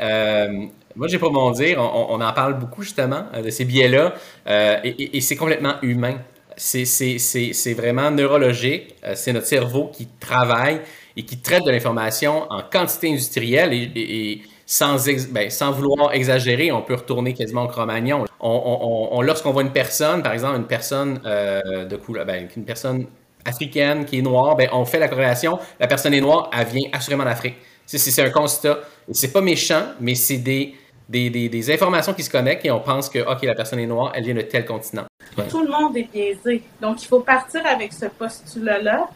moi, 0.96 1.08
j'ai 1.08 1.20
pas 1.20 1.30
mon 1.30 1.52
dire. 1.52 1.80
On, 1.80 2.22
en 2.22 2.34
parle 2.34 2.58
beaucoup, 2.58 2.84
justement, 2.84 3.24
euh, 3.34 3.42
de 3.42 3.50
ces 3.50 3.66
biais-là. 3.66 4.14
Euh, 4.48 4.78
et, 4.84 5.22
c'est 5.22 5.36
complètement 5.36 5.76
humain. 5.82 6.20
C'est 6.58 7.74
vraiment 7.76 8.12
neurologique. 8.12 8.96
Euh, 9.04 9.14
c'est 9.16 9.34
notre 9.34 9.48
cerveau 9.48 9.90
qui 9.94 10.08
travaille 10.20 10.82
et 11.16 11.24
qui 11.24 11.38
traite 11.40 11.64
de 11.66 11.72
l'information 11.72 12.46
en 12.50 12.62
quantité 12.62 13.10
industrielle 13.10 13.74
et, 13.74 14.42
sans, 14.66 14.98
ben, 15.32 15.50
sans 15.50 15.72
vouloir 15.72 16.14
exagérer, 16.14 16.72
on 16.72 16.82
peut 16.82 16.96
retourner 16.96 17.34
quasiment 17.34 17.64
au 17.64 17.68
Cro-Magnon. 17.68 18.26
On, 18.40 19.22
Lorsqu'on 19.22 19.52
voit 19.52 19.64
une 19.64 19.74
personne, 19.74 20.24
par 20.24 20.32
exemple, 20.32 20.56
une 20.56 20.68
personne 20.68 21.20
de 21.26 21.96
couleur, 21.98 22.26
ben, 22.26 22.48
une 22.56 22.64
personne 22.64 23.08
africaine 23.44 24.06
qui 24.06 24.20
est 24.20 24.22
noire, 24.22 24.56
ben, 24.56 24.70
on 24.72 24.86
fait 24.86 25.00
la 25.00 25.10
corrélation. 25.10 25.60
La 25.80 25.88
personne 25.88 26.14
est 26.14 26.22
noire, 26.22 26.50
elle 26.58 26.68
vient 26.68 26.90
assurément 26.94 27.26
d'Afrique. 27.26 27.56
C'est 27.86 28.22
un 28.22 28.30
constat. 28.30 28.80
C'est 29.12 29.34
pas 29.34 29.42
méchant, 29.42 29.84
mais 30.00 30.16
c'est 30.16 30.38
des, 30.38 30.76
des, 31.10 31.72
informations 31.72 32.14
qui 32.14 32.24
se 32.24 32.30
connectent 32.30 32.66
et 32.66 32.72
on 32.72 32.80
pense 32.80 33.10
que, 33.10 33.20
OK, 33.20 33.44
la 33.44 33.56
personne 33.56 33.80
est 33.80 33.88
noire, 33.88 34.12
elle 34.16 34.24
vient 34.24 34.36
de 34.36 34.42
tel 34.42 34.66
continent. 34.66 35.06
Tout 35.50 35.64
le 35.64 35.70
monde 35.70 35.96
est 35.98 36.10
biaisé. 36.12 36.64
Donc, 36.82 37.04
il 37.04 37.08
faut 37.08 37.20
partir 37.20 37.66
avec 37.66 37.94
ce 37.94 38.06
postulat-là. 38.06 39.10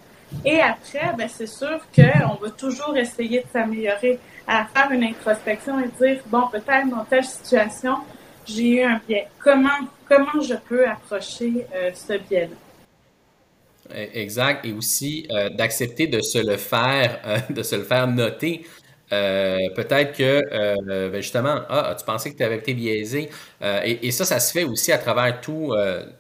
Et 0.44 0.60
après, 0.60 1.14
ben, 1.18 1.30
c'est 1.30 1.48
sûr 1.48 1.80
qu'on 1.96 2.36
va 2.36 2.50
toujours 2.58 2.96
essayer 2.98 3.42
de 3.42 3.46
s'améliorer, 3.52 4.20
à 4.48 4.66
faire 4.66 4.92
une 4.92 5.04
introspection 5.04 5.80
et 5.80 5.90
dire, 6.02 6.22
bon, 6.28 6.48
peut-être 6.52 6.90
dans 6.90 7.06
telle 7.06 7.24
situation, 7.24 7.98
j'ai 8.46 8.82
eu 8.82 8.84
un 8.84 9.00
biais. 9.08 9.28
Comment, 9.40 9.70
comment 10.08 10.42
je 10.42 10.56
peux 10.56 10.88
approcher 10.88 11.66
euh, 11.74 11.92
ce 11.94 12.14
biais-là? 12.18 12.56
E, 13.94 14.10
exact. 14.14 14.66
Et 14.66 14.74
aussi 14.74 15.28
euh, 15.32 15.50
d'accepter 15.50 16.08
de 16.08 16.22
se 16.22 16.38
le 16.40 16.58
faire, 16.58 17.20
euh, 17.26 17.40
de 17.54 17.64
se 17.64 17.76
le 17.76 17.84
faire 17.84 18.08
noter 18.08 18.66
euh, 19.12 19.70
peut-être 19.76 20.18
que 20.18 20.42
euh, 20.52 21.10
ben, 21.10 21.22
justement, 21.22 21.62
ah, 21.70 21.96
tu 21.98 22.04
pensais 22.06 22.32
que 22.32 22.38
tu 22.38 22.44
avais 22.44 22.58
été 22.58 22.74
biaisé? 22.74 23.30
Euh, 23.62 23.82
et, 23.84 24.12
ça, 24.12 24.26
ça 24.26 24.40
se 24.40 24.52
fait 24.52 24.64
aussi 24.64 24.92
à 24.92 24.98
travers 24.98 25.42
tout, 25.42 25.74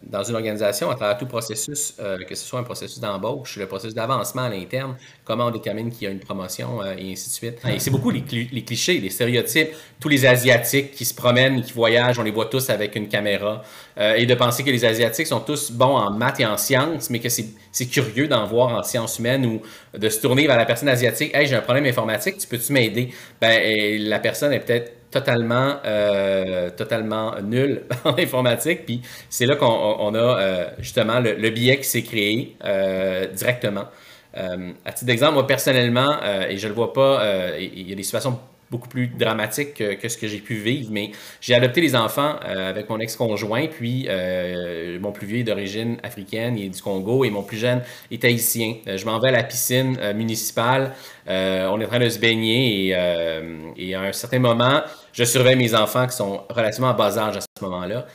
dans 0.04 0.24
une 0.24 0.36
organisation, 0.36 0.90
à 0.90 0.96
travers 0.96 1.18
tout 1.18 1.26
processus, 1.26 1.96
que 2.28 2.36
ce 2.36 2.46
soit 2.46 2.60
un 2.60 2.64
processus 2.64 3.00
d'embauche, 3.00 3.58
le 3.58 3.68
processus 3.68 3.94
d'avancement 3.94 4.44
à 4.44 4.50
l'interne, 4.50 4.96
comment 5.24 5.48
on 5.48 5.52
détermine 5.52 5.92
qu'il 5.92 6.04
y 6.04 6.08
a 6.08 6.10
une 6.10 6.20
promotion 6.20 6.84
et 6.84 7.12
ainsi 7.12 7.30
de 7.30 7.34
suite. 7.34 7.60
C'est 7.78 7.92
beaucoup 7.92 8.10
les, 8.10 8.24
clichés, 8.24 9.00
les 9.00 9.10
stéréotypes, 9.10 9.70
tous 10.00 10.10
les 10.10 10.26
Asiatiques 10.26 10.92
qui 10.92 11.06
se 11.06 11.14
promènent, 11.14 11.62
qui 11.62 11.74
voyagent, 11.74 12.20
on 12.20 12.24
les 12.24 12.32
voit 12.32 12.46
tous 12.46 12.70
avec 12.70 12.96
une 12.96 13.08
caméra. 13.08 13.64
et 13.98 14.26
de 14.26 14.36
penser 14.36 14.64
que 14.64 14.72
les 14.72 14.86
Asiatiques 14.86 15.28
sont 15.28 15.42
tous 15.42 15.72
bons 15.72 15.98
en 15.98 16.12
maths 16.12 16.40
et 16.40 16.46
en 16.46 16.58
sciences, 16.58 17.10
mais 17.10 17.20
que 17.20 17.30
c'est 17.30 17.86
curieux 17.88 18.28
d'en 18.28 18.46
voir 18.48 18.70
en 18.70 18.84
sciences 18.84 19.20
humaines 19.20 19.46
ou 19.46 19.62
de 19.98 20.10
se 20.10 20.20
tourner 20.20 20.48
vers 20.48 20.58
la 20.58 20.66
personne 20.66 20.90
asiatique. 20.90 21.32
Hey, 21.34 21.48
j'ai 21.48 21.56
un 21.56 21.62
problème 21.62 21.86
informatique, 21.86 22.38
tu 22.38 22.48
peux-tu 22.48 22.74
m'aider? 22.76 23.10
Ben, 23.42 24.00
la 24.02 24.20
personne 24.20 24.54
est 24.54 24.60
peut-être 24.60 24.92
totalement, 25.16 25.78
euh, 25.86 26.70
totalement 26.72 27.36
nulle 27.42 27.84
en 28.04 28.16
informatique. 28.18 28.86
Puis 28.86 29.02
c'est 29.30 29.46
là 29.46 29.56
qu'on 29.56 30.14
a 30.14 30.18
euh, 30.18 30.70
justement 30.80 31.20
le, 31.22 31.50
biais 31.50 31.78
qui 31.78 31.86
s'est 31.86 32.04
créé 32.04 32.58
euh, 32.66 33.28
directement. 33.28 33.86
à 34.34 34.92
titre 34.92 35.06
d'exemple, 35.06 35.36
moi 35.36 35.48
personnellement, 35.48 36.12
et 36.50 36.58
je 36.58 36.66
ne 36.68 36.72
le 36.72 36.76
vois 36.76 36.92
pas, 36.92 37.12
il 37.58 37.90
y 37.90 37.94
a 37.94 37.96
des 37.96 38.04
situations 38.04 38.38
beaucoup 38.72 38.88
plus 38.88 39.08
dramatique 39.08 39.76
que, 39.76 40.10
ce 40.10 40.18
que 40.18 40.28
j'ai 40.28 40.40
pu 40.40 40.56
vivre, 40.56 40.90
mais 40.92 41.12
j'ai 41.42 41.54
adopté 41.54 41.82
les 41.82 41.96
enfants 41.96 42.36
euh, 42.46 42.70
avec 42.70 42.90
mon 42.90 43.00
ex-conjoint, 43.00 43.68
puis 43.68 44.08
euh, 44.10 45.00
mon 45.00 45.12
plus 45.12 45.28
vieux 45.28 45.40
est 45.40 45.44
d'origine 45.44 45.98
africaine, 46.04 46.58
il 46.58 46.66
est 46.66 46.70
du 46.70 46.82
Congo, 46.82 47.24
et 47.26 47.30
mon 47.30 47.44
plus 47.44 47.58
jeune 47.58 47.82
est 48.12 48.24
haïtien. 48.24 48.76
Euh, 48.88 48.98
je 48.98 49.06
m'en 49.06 49.20
vais 49.20 49.30
à 49.30 49.32
la 49.32 49.44
piscine 49.44 49.98
municipale, 50.16 50.94
on 51.28 51.32
est 51.80 51.86
en 51.86 51.88
train 51.88 52.00
de 52.00 52.10
se 52.10 52.20
baigner, 52.20 52.88
et, 52.88 53.90
et, 53.90 53.96
à 53.96 54.02
un 54.02 54.12
certain 54.12 54.40
moment, 54.40 54.82
je 55.16 55.24
surveille 55.24 55.56
mes 55.56 55.74
enfants 55.74 56.06
qui 56.06 56.16
sont 56.16 56.42
relativement 56.50 56.90
en 56.90 56.94
bas 56.94 57.18
âge 57.18 57.38
à 57.38 57.42
ce 57.42 57.64
moment-là, 57.64 58.06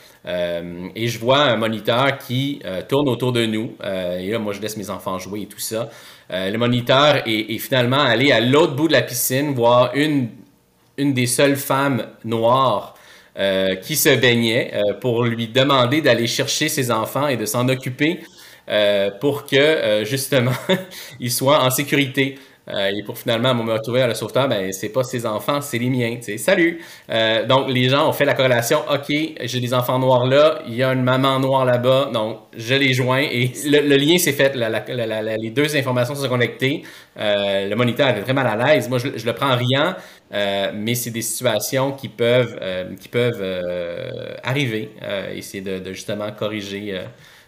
et 0.95 1.07
je 1.07 1.19
vois 1.19 1.39
un 1.39 1.57
moniteur 1.57 2.17
qui 2.19 2.61
tourne 2.87 3.09
autour 3.09 3.33
de 3.33 3.45
nous, 3.45 3.75
et 3.83 4.29
là, 4.29 4.37
moi, 4.39 4.53
je 4.53 4.61
laisse 4.61 4.77
mes 4.77 4.89
enfants 4.89 5.17
jouer 5.17 5.41
et 5.41 5.47
tout 5.47 5.59
ça. 5.59 5.89
le 6.29 6.55
moniteur 6.57 7.27
est, 7.27 7.55
est 7.55 7.57
finalement 7.57 8.01
allé 8.01 8.31
à 8.31 8.39
l'autre 8.39 8.75
bout 8.75 8.87
de 8.87 8.93
la 8.93 9.01
piscine 9.01 9.53
voir 9.53 9.95
une 9.95 10.29
une 10.97 11.13
des 11.13 11.27
seules 11.27 11.55
femmes 11.55 12.05
noires 12.23 12.95
euh, 13.37 13.75
qui 13.75 13.95
se 13.95 14.09
baignait 14.09 14.73
euh, 14.73 14.93
pour 14.93 15.23
lui 15.23 15.47
demander 15.47 16.01
d'aller 16.01 16.27
chercher 16.27 16.69
ses 16.69 16.91
enfants 16.91 17.27
et 17.27 17.37
de 17.37 17.45
s'en 17.45 17.67
occuper 17.69 18.19
euh, 18.69 19.09
pour 19.19 19.45
que 19.45 20.03
justement 20.05 20.51
il 21.19 21.31
soit 21.31 21.63
en 21.63 21.69
sécurité. 21.69 22.37
Et 22.67 23.03
pour 23.03 23.17
finalement 23.17 23.53
me 23.55 23.73
retrouver 23.73 24.01
à 24.01 24.07
le 24.07 24.13
sauveteur, 24.13 24.47
ben 24.47 24.71
c'est 24.71 24.89
pas 24.89 25.03
ses 25.03 25.25
enfants, 25.25 25.61
c'est 25.61 25.77
les 25.77 25.89
miens. 25.89 26.17
Salut. 26.37 26.81
donc 27.47 27.69
les 27.69 27.89
gens 27.89 28.07
ont 28.07 28.13
fait 28.13 28.25
la 28.25 28.33
corrélation. 28.33 28.79
Ok, 28.89 29.13
j'ai 29.41 29.59
des 29.59 29.73
enfants 29.73 29.99
noirs 29.99 30.25
là, 30.25 30.61
il 30.67 30.75
y 30.75 30.83
a 30.83 30.93
une 30.93 31.03
maman 31.03 31.39
noire 31.39 31.65
là-bas, 31.65 32.11
donc 32.13 32.37
je 32.55 32.75
les 32.75 32.93
joins 32.93 33.19
et 33.19 33.51
le, 33.65 33.97
lien 33.97 34.17
s'est 34.17 34.31
fait. 34.31 34.55
les 34.55 35.49
deux 35.49 35.75
informations 35.75 36.15
sont 36.15 36.29
connectées. 36.29 36.83
le 37.17 37.73
moniteur 37.75 38.09
était 38.09 38.21
très 38.21 38.33
mal 38.33 38.47
à 38.47 38.55
l'aise. 38.55 38.87
Moi, 38.89 38.99
je, 38.99 39.25
le 39.25 39.33
prends 39.33 39.51
en 39.51 39.57
riant. 39.57 39.95
Euh, 40.33 40.71
mais 40.73 40.95
c'est 40.95 41.11
des 41.11 41.21
situations 41.21 41.91
qui 41.91 42.07
peuvent, 42.07 42.57
euh, 42.61 42.85
euh, 43.15 44.35
arriver 44.43 44.91
et 45.33 45.41
c'est 45.41 45.61
de, 45.61 45.91
justement 45.93 46.31
corriger 46.31 47.01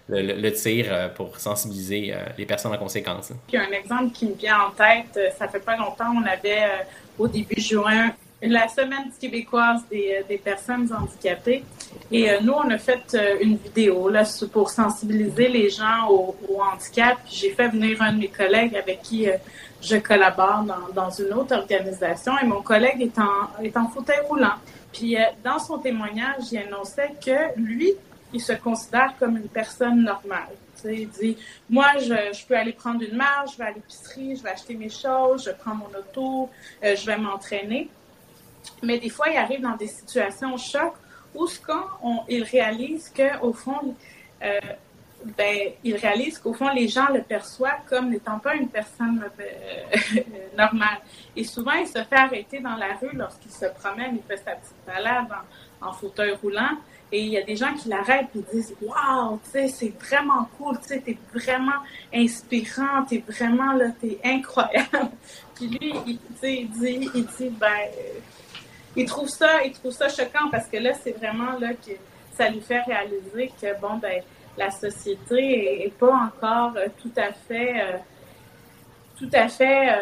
le, 0.09 0.49
tir 0.51 1.11
pour 1.15 1.39
sensibiliser 1.39 2.13
les 2.37 2.45
personnes 2.45 2.73
en 2.73 2.77
conséquence. 2.77 3.31
Puis 3.47 3.57
un 3.57 3.71
exemple 3.71 4.11
qui 4.11 4.27
me 4.27 4.35
vient 4.35 4.59
en 4.67 4.71
tête, 4.71 5.33
ça 5.37 5.47
fait 5.47 5.59
pas 5.59 5.77
longtemps, 5.77 6.13
on 6.15 6.25
avait 6.25 6.85
au 7.17 7.27
début 7.27 7.59
juin 7.59 8.11
la 8.41 8.67
semaine 8.67 9.09
québécoise 9.19 9.81
des, 9.89 10.41
personnes 10.43 10.89
handicapées. 10.93 11.63
Et 12.11 12.27
nous, 12.41 12.51
on 12.51 12.69
a 12.69 12.77
fait 12.77 13.17
une 13.41 13.55
vidéo 13.55 14.09
là, 14.09 14.23
pour 14.51 14.69
sensibiliser 14.69 15.47
les 15.47 15.69
gens 15.69 16.09
au, 16.09 16.35
au 16.49 16.61
handicap. 16.61 17.17
J'ai 17.31 17.51
fait 17.51 17.69
venir 17.69 18.01
un 18.01 18.11
de 18.11 18.19
mes 18.19 18.27
collègues 18.27 18.75
avec 18.75 19.01
qui 19.01 19.29
je 19.83 19.97
collabore 19.97 20.63
dans, 20.63 20.93
dans, 20.93 21.09
une 21.09 21.33
autre 21.33 21.55
organisation 21.55 22.33
et 22.41 22.45
mon 22.45 22.61
collègue 22.61 23.01
est 23.01 23.19
en, 23.19 23.61
est 23.61 23.75
en 23.75 23.87
fauteuil 23.89 24.19
roulant. 24.27 24.55
Puis 24.91 25.17
euh, 25.17 25.21
dans 25.43 25.59
son 25.59 25.77
témoignage, 25.77 26.51
il 26.51 26.59
annonçait 26.59 27.13
que 27.23 27.59
lui, 27.59 27.91
il 28.33 28.41
se 28.41 28.53
considère 28.53 29.13
comme 29.19 29.37
une 29.37 29.47
personne 29.47 30.03
normale. 30.03 30.49
il 30.85 31.09
dit, 31.09 31.37
moi, 31.69 31.97
je, 31.99 32.45
peux 32.45 32.57
aller 32.57 32.73
prendre 32.73 33.01
une 33.03 33.15
marche, 33.15 33.53
je 33.53 33.57
vais 33.57 33.65
à 33.65 33.71
l'épicerie, 33.71 34.35
je 34.35 34.43
vais 34.43 34.49
acheter 34.49 34.75
mes 34.75 34.89
choses, 34.89 35.45
je 35.45 35.51
prends 35.51 35.75
mon 35.75 35.89
auto, 35.97 36.49
euh, 36.83 36.95
je 36.95 37.05
vais 37.05 37.17
m'entraîner. 37.17 37.89
Mais 38.81 38.97
des 38.97 39.09
fois, 39.09 39.29
il 39.29 39.37
arrive 39.37 39.61
dans 39.61 39.75
des 39.75 39.87
situations 39.87 40.57
choc 40.57 40.93
où 41.35 41.47
quand 41.65 42.25
il 42.29 42.43
réalise 42.43 43.11
qu'au 43.15 43.53
fond, 43.53 43.95
euh, 44.43 44.59
ben, 45.37 45.71
il 45.83 45.95
réalise 45.95 46.37
qu'au 46.37 46.53
fond, 46.53 46.69
les 46.69 46.87
gens 46.87 47.07
le 47.13 47.21
perçoivent 47.21 47.83
comme 47.87 48.09
n'étant 48.09 48.39
pas 48.39 48.55
une 48.55 48.67
personne 48.67 49.23
euh, 49.39 50.21
normale. 50.57 50.99
Et 51.35 51.43
souvent, 51.43 51.73
il 51.73 51.87
se 51.87 52.03
fait 52.03 52.15
arrêter 52.15 52.59
dans 52.59 52.75
la 52.75 52.95
rue 52.95 53.15
lorsqu'il 53.15 53.51
se 53.51 53.65
promène, 53.65 54.17
il 54.17 54.23
fait 54.23 54.43
sa 54.43 54.51
petite 54.51 54.75
balade 54.85 55.27
en, 55.81 55.93
fauteuil 55.93 56.33
roulant. 56.41 56.77
Et 57.15 57.19
il 57.19 57.29
y 57.29 57.37
a 57.37 57.43
des 57.43 57.55
gens 57.55 57.71
qui 57.75 57.89
l'arrêtent 57.89 58.35
et 58.35 58.55
disent 58.55 58.73
Waouh, 58.81 59.39
tu 59.43 59.51
sais, 59.51 59.67
c'est 59.67 59.93
vraiment 60.03 60.49
cool, 60.57 60.79
tu 60.81 60.99
t'es 60.99 61.15
vraiment 61.31 61.79
inspirant, 62.11 63.05
t'es 63.07 63.23
vraiment 63.27 63.73
là, 63.73 63.89
t'es 64.01 64.17
incroyable. 64.23 65.11
Puis 65.55 65.67
lui, 65.67 65.93
il, 66.07 66.19
il 66.41 66.69
dit, 66.71 67.09
il 67.13 67.25
dit, 67.25 67.49
ben, 67.51 67.67
euh, 67.67 68.19
il 68.95 69.05
trouve 69.05 69.29
ça, 69.29 69.63
il 69.63 69.73
trouve 69.73 69.91
ça 69.91 70.09
choquant 70.09 70.49
parce 70.51 70.67
que 70.67 70.77
là, 70.77 70.93
c'est 70.95 71.11
vraiment 71.11 71.51
là 71.59 71.75
que 71.75 71.91
ça 72.35 72.49
lui 72.49 72.61
fait 72.61 72.81
réaliser 72.81 73.51
que, 73.61 73.79
bon, 73.79 73.97
ben, 73.97 74.23
la 74.57 74.71
société 74.71 75.85
est, 75.85 75.93
pas 75.95 76.15
encore 76.15 76.73
euh, 76.77 76.87
tout 76.99 77.13
à 77.15 77.31
fait, 77.31 77.79
euh, 77.79 77.97
tout 79.19 79.29
à 79.33 79.47
fait 79.49 79.95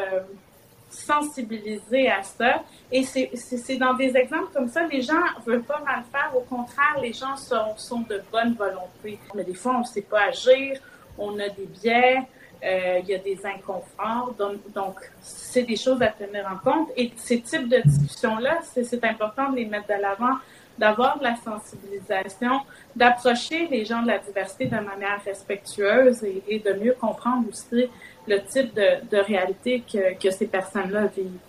sensibilisée 0.92 2.10
à 2.10 2.22
ça. 2.24 2.64
Et 2.92 3.04
c'est 3.04 3.78
dans 3.78 3.94
des 3.94 4.16
exemples 4.16 4.52
comme 4.54 4.68
ça, 4.68 4.86
les 4.88 5.02
gens 5.02 5.22
veulent 5.46 5.64
pas 5.64 5.82
mal 5.86 6.04
faire. 6.12 6.32
Au 6.36 6.42
contraire, 6.42 7.00
les 7.02 7.14
gens 7.14 7.36
sont, 7.36 7.76
sont 7.78 8.02
de 8.02 8.22
bonne 8.32 8.54
volonté. 8.54 9.20
Mais 9.34 9.44
des 9.44 9.54
fois, 9.54 9.76
on 9.76 9.80
ne 9.80 9.86
sait 9.86 10.02
pas 10.02 10.26
agir, 10.26 10.80
on 11.18 11.40
a 11.40 11.50
des 11.50 11.66
biais, 11.66 12.22
il 12.64 13.06
y 13.08 13.16
a 13.16 13.18
des 13.20 13.40
inconforts. 13.46 14.36
Donc 14.74 14.96
c'est 15.22 15.64
des 15.64 15.78
choses 15.78 16.02
à 16.02 16.08
tenir 16.08 16.46
en 16.52 16.58
compte. 16.58 16.90
Et 16.98 17.12
ces 17.16 17.42
types 17.42 17.68
de 17.68 17.82
discussions-là, 17.84 18.60
c'est 18.64 19.04
important 19.04 19.50
de 19.50 19.58
les 19.58 19.66
mettre 19.66 19.88
de 19.88 20.02
l'avant 20.02 20.38
d'avoir 20.78 21.18
de 21.20 21.24
la 21.24 21.36
sensibilisation, 21.36 22.62
d'approcher 22.96 23.68
les 23.68 23.86
gens 23.86 24.02
de 24.02 24.08
la 24.08 24.18
diversité 24.18 24.66
de 24.66 24.76
manière 24.76 25.22
respectueuse 25.26 26.24
et, 26.24 26.60
de 26.60 26.74
mieux 26.74 26.96
comprendre 27.00 27.46
aussi 27.50 27.88
le 28.28 28.42
type 28.44 28.74
de, 28.74 29.18
réalité 29.18 29.84
que, 29.92 30.32
ces 30.32 30.48
personnes-là 30.48 31.08
vivent. 31.16 31.40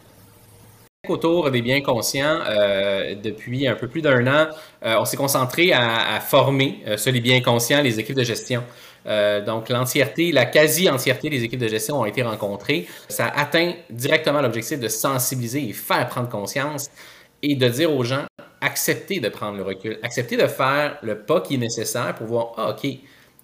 Autour 1.08 1.50
des 1.50 1.62
biens 1.62 1.80
conscients, 1.80 2.38
euh, 2.46 3.16
depuis 3.16 3.66
un 3.66 3.74
peu 3.74 3.88
plus 3.88 4.02
d'un 4.02 4.24
an, 4.28 4.46
euh, 4.84 4.96
on 5.00 5.04
s'est 5.04 5.16
concentré 5.16 5.72
à, 5.72 6.20
former 6.20 6.80
euh, 6.86 6.96
sur 6.96 7.10
les 7.10 7.20
biens 7.20 7.40
conscients 7.40 7.82
les 7.82 7.98
équipes 7.98 8.16
de 8.16 8.22
gestion. 8.22 8.62
donc, 9.44 9.68
l'entièreté, 9.68 10.30
la 10.30 10.44
quasi-entièreté 10.44 11.28
des 11.28 11.42
équipes 11.42 11.58
de 11.58 11.66
gestion 11.66 12.00
ont 12.00 12.04
été 12.04 12.22
rencontrées. 12.22 12.86
Ça 13.08 13.26
atteint 13.26 13.72
directement 13.90 14.40
l'objectif 14.40 14.78
de 14.78 14.86
sensibiliser 14.86 15.68
et 15.68 15.72
faire 15.72 16.08
prendre 16.08 16.28
conscience 16.28 16.88
et 17.42 17.56
de 17.56 17.68
dire 17.68 17.92
aux 17.92 18.04
gens, 18.04 18.26
accepter 18.62 19.20
de 19.20 19.28
prendre 19.28 19.58
le 19.58 19.64
recul, 19.64 19.98
accepter 20.02 20.36
de 20.36 20.46
faire 20.46 20.96
le 21.02 21.18
pas 21.18 21.40
qui 21.40 21.54
est 21.54 21.58
nécessaire 21.58 22.14
pour 22.14 22.28
voir, 22.28 22.52
ah, 22.56 22.70
OK, 22.70 22.90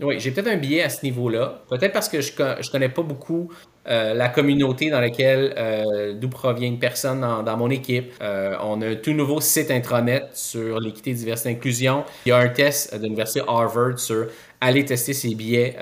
oui, 0.00 0.20
j'ai 0.20 0.30
peut-être 0.30 0.46
un 0.46 0.56
biais 0.56 0.82
à 0.82 0.88
ce 0.88 1.04
niveau-là, 1.04 1.64
peut-être 1.68 1.92
parce 1.92 2.08
que 2.08 2.20
je 2.20 2.32
ne 2.32 2.70
connais 2.70 2.88
pas 2.88 3.02
beaucoup 3.02 3.52
euh, 3.88 4.12
la 4.12 4.28
communauté 4.28 4.90
dans 4.90 5.00
laquelle, 5.00 5.54
euh, 5.56 6.12
d'où 6.12 6.28
provient 6.28 6.68
une 6.68 6.78
personne 6.78 7.20
dans, 7.20 7.56
mon 7.56 7.70
équipe. 7.70 8.12
Euh, 8.20 8.54
on 8.62 8.82
a 8.82 8.88
un 8.88 8.94
tout 8.96 9.14
nouveau 9.14 9.40
site 9.40 9.70
intranet 9.70 10.24
sur 10.34 10.78
l'équité, 10.78 11.14
diversité, 11.14 11.50
inclusion. 11.50 12.04
Il 12.26 12.28
y 12.28 12.32
a 12.32 12.36
un 12.36 12.48
test 12.48 12.94
de 12.94 13.02
l'université 13.02 13.40
Harvard 13.48 13.98
sur 13.98 14.26
aller 14.60 14.84
tester 14.84 15.14
ses 15.14 15.34
biais 15.34 15.76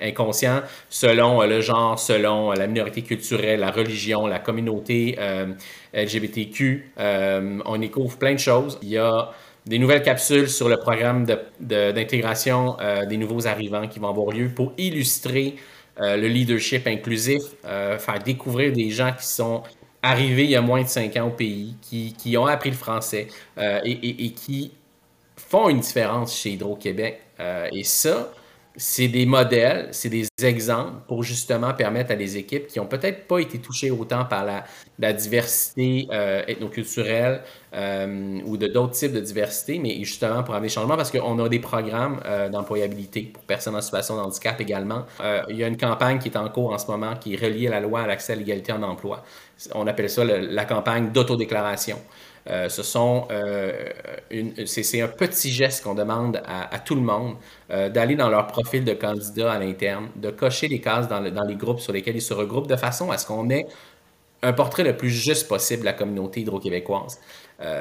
inconscients 0.00 0.62
selon 0.88 1.42
le 1.42 1.60
genre, 1.60 1.98
selon 1.98 2.52
la 2.52 2.66
minorité 2.66 3.02
culturelle, 3.02 3.60
la 3.60 3.70
religion, 3.70 4.26
la 4.26 4.38
communauté 4.38 5.18
LGBTQ. 5.92 6.92
on 6.96 7.80
y 7.82 7.90
couvre 7.90 8.16
plein 8.16 8.32
de 8.32 8.38
choses. 8.38 8.78
Il 8.80 8.88
y 8.88 8.96
a 8.96 9.30
des 9.66 9.78
nouvelles 9.78 10.02
capsules 10.02 10.48
sur 10.48 10.70
le 10.70 10.78
programme 10.78 11.26
d'intégration 11.60 12.78
des 13.06 13.18
nouveaux 13.18 13.46
arrivants 13.46 13.86
qui 13.86 13.98
vont 13.98 14.08
avoir 14.08 14.34
lieu 14.34 14.48
pour 14.48 14.72
illustrer 14.78 15.56
euh, 16.00 16.16
le 16.16 16.28
leadership 16.28 16.86
inclusif, 16.86 17.42
euh, 17.64 17.98
faire 17.98 18.18
découvrir 18.20 18.72
des 18.72 18.90
gens 18.90 19.12
qui 19.12 19.26
sont 19.26 19.62
arrivés 20.02 20.44
il 20.44 20.50
y 20.50 20.56
a 20.56 20.60
moins 20.60 20.82
de 20.82 20.88
cinq 20.88 21.16
ans 21.16 21.26
au 21.26 21.30
pays, 21.30 21.74
qui, 21.80 22.36
ont 22.36 22.46
appris 22.46 22.70
le 22.70 22.76
français 22.76 23.26
euh, 23.58 23.80
et, 23.84 24.26
et, 24.26 24.32
qui 24.32 24.72
font 25.36 25.68
une 25.68 25.80
différence 25.80 26.36
chez 26.36 26.50
Hydro-Québec. 26.50 27.20
et 27.72 27.84
ça, 27.84 28.32
c'est 28.80 29.08
des 29.08 29.26
modèles, 29.26 29.88
c'est 29.90 30.08
des 30.08 30.28
exemples 30.40 31.00
pour 31.08 31.24
justement 31.24 31.74
permettre 31.74 32.12
à 32.12 32.14
des 32.14 32.36
équipes 32.36 32.68
qui 32.68 32.78
ont 32.78 32.86
peut-être 32.86 33.26
pas 33.26 33.40
été 33.40 33.58
touchées 33.58 33.90
autant 33.90 34.24
par 34.24 34.46
la, 34.46 35.12
diversité 35.12 36.06
euh, 36.12 36.42
ethnoculturelle 36.46 37.42
euh, 37.74 38.40
ou 38.44 38.56
de 38.56 38.68
d'autres 38.68 38.92
types 38.92 39.12
de 39.12 39.20
diversité, 39.20 39.80
mais 39.80 39.98
justement 40.04 40.44
pour 40.44 40.54
amener 40.54 40.68
des 40.68 40.74
changements 40.74 40.96
parce 40.96 41.10
qu'on 41.10 41.38
a 41.40 41.48
des 41.48 41.58
programmes 41.58 42.20
euh, 42.24 42.48
d'employabilité 42.48 43.22
pour 43.22 43.42
personnes 43.42 43.74
en 43.74 43.80
situation 43.80 44.16
de 44.16 44.20
handicap 44.20 44.60
également. 44.60 45.06
il 45.48 45.56
y 45.56 45.64
a 45.64 45.66
une 45.66 45.76
campagne 45.76 46.20
qui 46.20 46.28
est 46.28 46.36
en 46.36 46.48
cours 46.48 46.72
en 46.72 46.78
ce 46.78 46.86
moment 46.88 47.16
qui 47.16 47.34
est 47.34 47.36
reliée 47.36 47.66
à 47.66 47.70
la 47.70 47.80
loi 47.80 48.02
à 48.02 48.06
l'accès 48.06 48.34
à 48.34 48.36
l'égalité 48.36 48.72
en 48.72 48.82
emploi. 48.84 49.24
On 49.74 49.88
appelle 49.88 50.08
ça 50.08 50.24
la 50.24 50.64
campagne 50.64 51.10
d'autodéclaration. 51.10 51.98
Euh, 52.50 52.68
ce 52.68 52.82
sont, 52.82 53.28
euh, 53.30 53.72
c'est, 54.64 55.02
un 55.02 55.08
petit 55.08 55.52
geste 55.52 55.84
qu'on 55.84 55.94
demande 55.94 56.40
à, 56.46 56.78
tout 56.78 56.94
le 56.94 57.02
monde 57.02 57.34
euh, 57.70 57.90
d'aller 57.90 58.16
dans 58.16 58.30
leur 58.30 58.46
profil 58.46 58.84
de 58.84 58.94
candidat 58.94 59.52
à 59.52 59.58
l'interne, 59.58 60.08
de 60.16 60.30
cocher 60.30 60.68
les 60.68 60.80
cases 60.80 61.08
dans, 61.08 61.20
les 61.20 61.56
groupes 61.56 61.80
sur 61.80 61.92
lesquels 61.92 62.16
ils 62.16 62.22
se 62.22 62.32
regroupent, 62.32 62.68
de 62.68 62.76
façon 62.76 63.10
à 63.10 63.18
ce 63.18 63.26
qu'on 63.26 63.50
ait 63.50 63.66
un 64.40 64.52
portrait 64.52 64.84
le 64.84 64.96
plus 64.96 65.10
juste 65.10 65.48
possible 65.48 65.80
de 65.80 65.86
la 65.86 65.92
communauté 65.92 66.40
hydro-québécoise. 66.40 67.20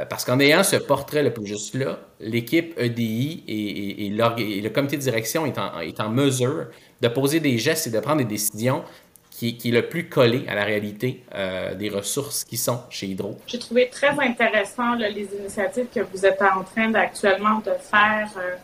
parce 0.09 0.25
qu'en 0.25 0.39
ayant 0.39 0.63
ce 0.63 0.75
portrait 0.75 1.21
le 1.21 1.31
plus 1.31 1.45
juste-là, 1.45 2.00
l'équipe 2.19 2.74
EDI 2.77 3.43
et, 3.47 4.09
le 4.09 4.69
comité 4.69 4.97
de 4.97 5.01
direction 5.01 5.45
est 5.45 6.00
en 6.00 6.09
mesure 6.09 6.65
de 7.00 7.07
poser 7.07 7.39
des 7.39 7.57
gestes 7.59 7.88
et 7.88 7.91
de 7.91 8.00
prendre 8.00 8.17
des 8.17 8.25
décisions 8.25 8.83
qui, 9.38 9.70
est 9.70 9.72
le 9.72 9.88
plus 9.88 10.10
collé 10.10 10.46
à 10.48 10.56
la 10.56 10.63
réalité 10.63 11.24
euh, 11.36 11.75
des 11.75 11.89
ressources 11.89 12.44
qui 12.44 12.58
sont 12.58 12.82
chez 12.89 13.06
Hydro. 13.08 13.38
J'ai 13.46 13.60
trouvé 13.60 13.88
très 13.89 14.10
intéressant 14.20 14.96
les 14.96 15.29
initiatives 15.39 15.86
que 15.94 16.00
vous 16.00 16.25
êtes 16.25 16.41
en 16.41 16.63
train 16.63 16.91
actuellement 16.96 17.60
de 17.60 17.72
faire 17.79 18.29
euh, 18.36 18.56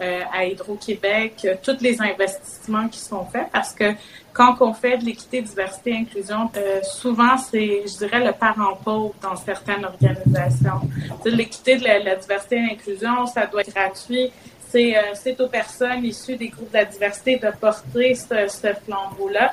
euh, 0.00 0.22
à 0.32 0.46
Hydro-Québec, 0.46 1.46
tous 1.62 1.76
les 1.82 2.00
investissements 2.00 2.88
qui 2.88 2.98
sont 2.98 3.26
faits, 3.26 3.48
parce 3.52 3.74
que 3.74 3.92
quand 4.32 4.56
on 4.62 4.72
fait 4.72 4.96
de 4.96 5.04
l'équité, 5.04 5.42
diversité, 5.42 5.94
inclusion, 5.94 6.50
souvent 6.82 7.36
c'est, 7.36 7.82
je 7.86 7.98
dirais, 7.98 8.24
le 8.24 8.32
parent 8.32 8.74
pauvre 8.82 9.14
dans 9.20 9.36
certaines 9.36 9.84
organisations. 9.84 10.80
L'équité, 11.26 11.76
de 11.76 11.84
la, 11.84 12.16
diversité 12.16 12.56
et 12.56 12.68
l'inclusion, 12.70 13.26
ça 13.26 13.46
doit 13.46 13.60
être 13.60 13.74
gratuit. 13.74 14.32
C'est, 14.70 15.38
aux 15.38 15.48
personnes 15.48 16.06
issues 16.06 16.36
des 16.36 16.48
groupes 16.48 16.70
de 16.70 16.78
la 16.78 16.86
diversité 16.86 17.36
de 17.36 17.50
porter 17.60 18.14
ce, 18.14 18.48
ce 18.48 18.72
flambeau-là. 18.86 19.52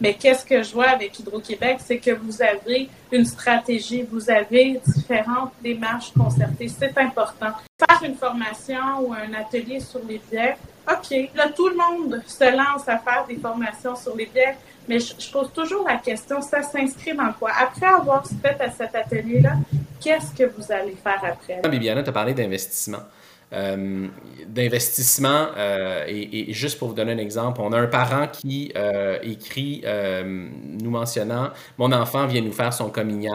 Mais 0.00 0.14
qu'est-ce 0.14 0.44
que 0.44 0.62
je 0.62 0.72
vois 0.72 0.90
avec 0.90 1.18
Hydro-Québec, 1.18 1.78
c'est 1.84 1.98
que 1.98 2.10
vous 2.10 2.42
avez 2.42 2.88
une 3.12 3.24
stratégie, 3.24 4.02
vous 4.02 4.30
avez 4.30 4.80
différentes 4.86 5.52
démarches 5.62 6.12
concertées. 6.12 6.68
C'est 6.68 6.96
important. 6.98 7.52
Faire 7.78 8.02
une 8.02 8.14
formation 8.14 9.00
ou 9.00 9.14
un 9.14 9.32
atelier 9.34 9.80
sur 9.80 10.00
les 10.06 10.20
biais, 10.30 10.56
OK, 10.88 11.30
là, 11.34 11.48
tout 11.48 11.68
le 11.68 11.76
monde 11.76 12.22
se 12.26 12.44
lance 12.44 12.88
à 12.88 12.98
faire 12.98 13.24
des 13.28 13.36
formations 13.36 13.96
sur 13.96 14.14
les 14.14 14.26
biais, 14.26 14.56
mais 14.88 15.00
je, 15.00 15.30
pose 15.32 15.50
toujours 15.52 15.84
la 15.86 15.96
question, 15.96 16.40
ça 16.40 16.62
s'inscrit 16.62 17.14
dans 17.14 17.32
quoi? 17.32 17.50
Après 17.58 17.86
avoir 17.86 18.24
fait 18.24 18.60
à 18.60 18.70
cet 18.70 18.94
atelier-là, 18.94 19.54
qu'est-ce 20.00 20.32
que 20.32 20.44
vous 20.44 20.70
allez 20.70 20.96
faire 21.02 21.20
après? 21.24 21.60
Bibiana, 21.68 22.04
tu 22.04 22.10
as 22.10 22.12
parlé 22.12 22.34
d'investissement. 22.34 23.00
Euh, 23.52 24.08
d'investissement. 24.48 25.46
Euh, 25.56 26.04
et, 26.08 26.52
juste 26.52 26.80
pour 26.80 26.88
vous 26.88 26.94
donner 26.94 27.12
un 27.12 27.18
exemple, 27.18 27.60
on 27.60 27.72
a 27.72 27.78
un 27.78 27.86
parent 27.86 28.26
qui 28.26 28.72
euh, 28.76 29.18
écrit 29.22 29.84
nous 30.24 30.90
mentionnant 30.90 31.50
Mon 31.78 31.92
enfant 31.92 32.26
vient 32.26 32.40
nous 32.40 32.52
faire 32.52 32.72
son 32.72 32.90
coming 32.90 33.28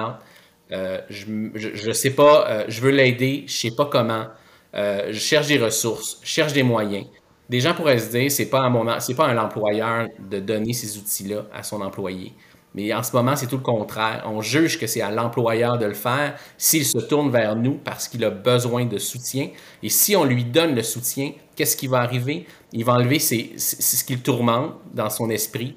je 0.70 1.88
ne 1.88 1.94
sais 1.94 2.12
pas, 2.12 2.66
je 2.68 2.82
veux 2.82 2.92
l'aider, 2.92 3.46
je 3.48 3.68
ne 3.68 3.72
sais 3.72 3.76
pas 3.76 3.86
comment. 3.86 4.28
je 4.74 5.12
cherche 5.18 5.48
des 5.48 5.58
ressources, 5.58 6.20
je 6.24 6.30
cherche 6.30 6.54
des 6.54 6.64
moyens. 6.64 7.06
Des 7.50 7.60
gens 7.62 7.74
pourraient 7.74 8.00
se 8.00 8.12
dire 8.12 8.30
c'est 8.32 8.50
pas 8.50 8.72
c'est 9.00 9.16
pas 9.16 9.28
à 9.28 9.34
l'employeur 9.34 10.08
de 10.20 10.40
donner 10.40 10.74
ces 10.74 10.98
outils-là 10.98 11.46
à 11.54 11.64
son 11.64 11.82
employé. 11.82 12.34
Mais 12.74 12.94
en 12.94 13.04
ce 13.04 13.14
moment, 13.16 13.36
c'est 13.36 13.48
tout 13.48 13.58
le 13.58 13.64
contraire. 13.64 14.24
On 14.26 14.42
juge 14.42 14.80
que 14.80 14.88
c'est 14.88 15.02
à 15.02 15.12
l'employeur 15.12 15.78
de 15.78 15.86
le 15.86 15.94
faire 15.94 16.36
s'il 16.58 16.86
se 16.86 17.00
tourne 17.00 17.30
vers 17.30 17.56
nous 17.56 17.74
parce 17.76 18.08
qu'il 18.08 18.24
a 18.24 18.30
besoin 18.30 18.86
de 18.86 18.98
soutien. 18.98 19.50
Et 19.84 19.90
si 19.90 20.16
on 20.16 20.24
lui 20.24 20.46
donne 20.46 20.74
le 20.76 20.84
soutien, 20.84 21.34
qu'est-ce 21.56 21.76
qui 21.76 21.88
va 21.88 22.00
arriver? 22.00 22.46
Il 22.72 22.86
va 22.86 22.94
enlever 22.94 23.20
ce 23.20 24.04
qu'il 24.04 24.22
tourmente 24.22 24.76
dans 24.94 25.10
son 25.10 25.30
esprit. 25.30 25.76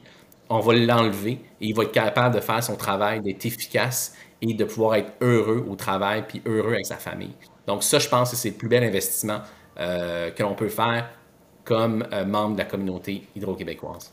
On 0.48 0.60
va 0.60 0.74
l'enlever 0.74 1.40
et 1.60 1.66
il 1.66 1.74
va 1.74 1.82
être 1.82 1.92
capable 1.92 2.34
de 2.34 2.40
faire 2.40 2.62
son 2.62 2.76
travail, 2.76 3.20
d'être 3.22 3.44
efficace 3.44 4.14
et 4.40 4.54
de 4.54 4.64
pouvoir 4.64 4.96
être 4.96 5.12
heureux 5.20 5.66
au 5.68 5.74
travail 5.74 6.24
puis 6.28 6.42
heureux 6.46 6.74
avec 6.74 6.86
sa 6.86 6.96
famille. 6.96 7.34
Donc 7.66 7.82
ça, 7.82 7.98
je 7.98 8.08
pense 8.08 8.30
que 8.30 8.36
c'est 8.36 8.50
le 8.50 8.56
plus 8.56 8.68
bel 8.68 8.84
investissement 8.84 9.40
euh, 9.80 10.30
que 10.30 10.42
l'on 10.42 10.54
peut 10.54 10.68
faire 10.68 11.08
comme 11.64 12.06
euh, 12.12 12.24
membre 12.24 12.54
de 12.54 12.58
la 12.58 12.66
communauté 12.66 13.26
hydro-québécoise. 13.34 14.12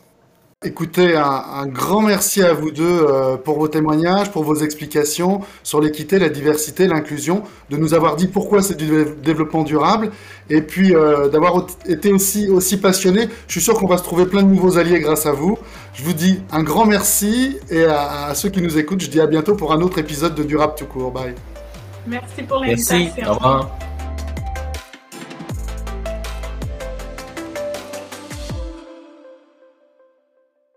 Écoutez, 0.64 1.16
un, 1.16 1.66
grand 1.66 2.02
merci 2.02 2.40
à 2.40 2.52
vous 2.52 2.70
deux 2.70 2.84
euh, 2.84 3.36
pour 3.36 3.58
vos 3.58 3.66
témoignages, 3.66 4.30
pour 4.30 4.44
vos 4.44 4.54
explications 4.54 5.40
sur 5.64 5.80
l'équité, 5.80 6.20
la 6.20 6.28
diversité, 6.28 6.86
l'inclusion, 6.86 7.42
de 7.70 7.76
nous 7.76 7.94
avoir 7.94 8.14
dit 8.14 8.28
pourquoi 8.28 8.62
c'est 8.62 8.76
du 8.76 9.04
développement 9.24 9.64
durable, 9.64 10.10
et 10.50 10.62
puis 10.62 10.94
euh, 10.94 11.28
d'avoir 11.28 11.66
été 11.86 12.12
aussi, 12.12 12.48
aussi 12.48 12.76
passionné. 12.76 13.28
Je 13.48 13.52
suis 13.52 13.60
sûr 13.60 13.74
qu'on 13.74 13.88
va 13.88 13.98
se 13.98 14.04
trouver 14.04 14.24
plein 14.24 14.44
de 14.44 14.48
nouveaux 14.48 14.78
alliés 14.78 15.00
grâce 15.00 15.26
à 15.26 15.32
vous. 15.32 15.58
Je 15.94 16.04
vous 16.04 16.12
dis 16.12 16.40
un 16.52 16.62
grand 16.62 16.86
merci, 16.86 17.58
et 17.68 17.84
à, 17.84 18.32
ceux 18.34 18.48
qui 18.48 18.62
nous 18.62 18.78
écoutent, 18.78 19.00
je 19.00 19.10
dis 19.10 19.20
à 19.20 19.26
bientôt 19.26 19.56
pour 19.56 19.72
un 19.72 19.80
autre 19.80 19.98
épisode 19.98 20.36
de 20.36 20.44
Durable 20.44 20.74
tout 20.76 20.86
court. 20.86 21.10
Bye. 21.10 21.34
Merci 22.06 22.42
pour 22.46 22.58
l'invitation. 22.60 22.98
Merci, 22.98 23.28
au 23.28 23.34
revoir. 23.34 23.78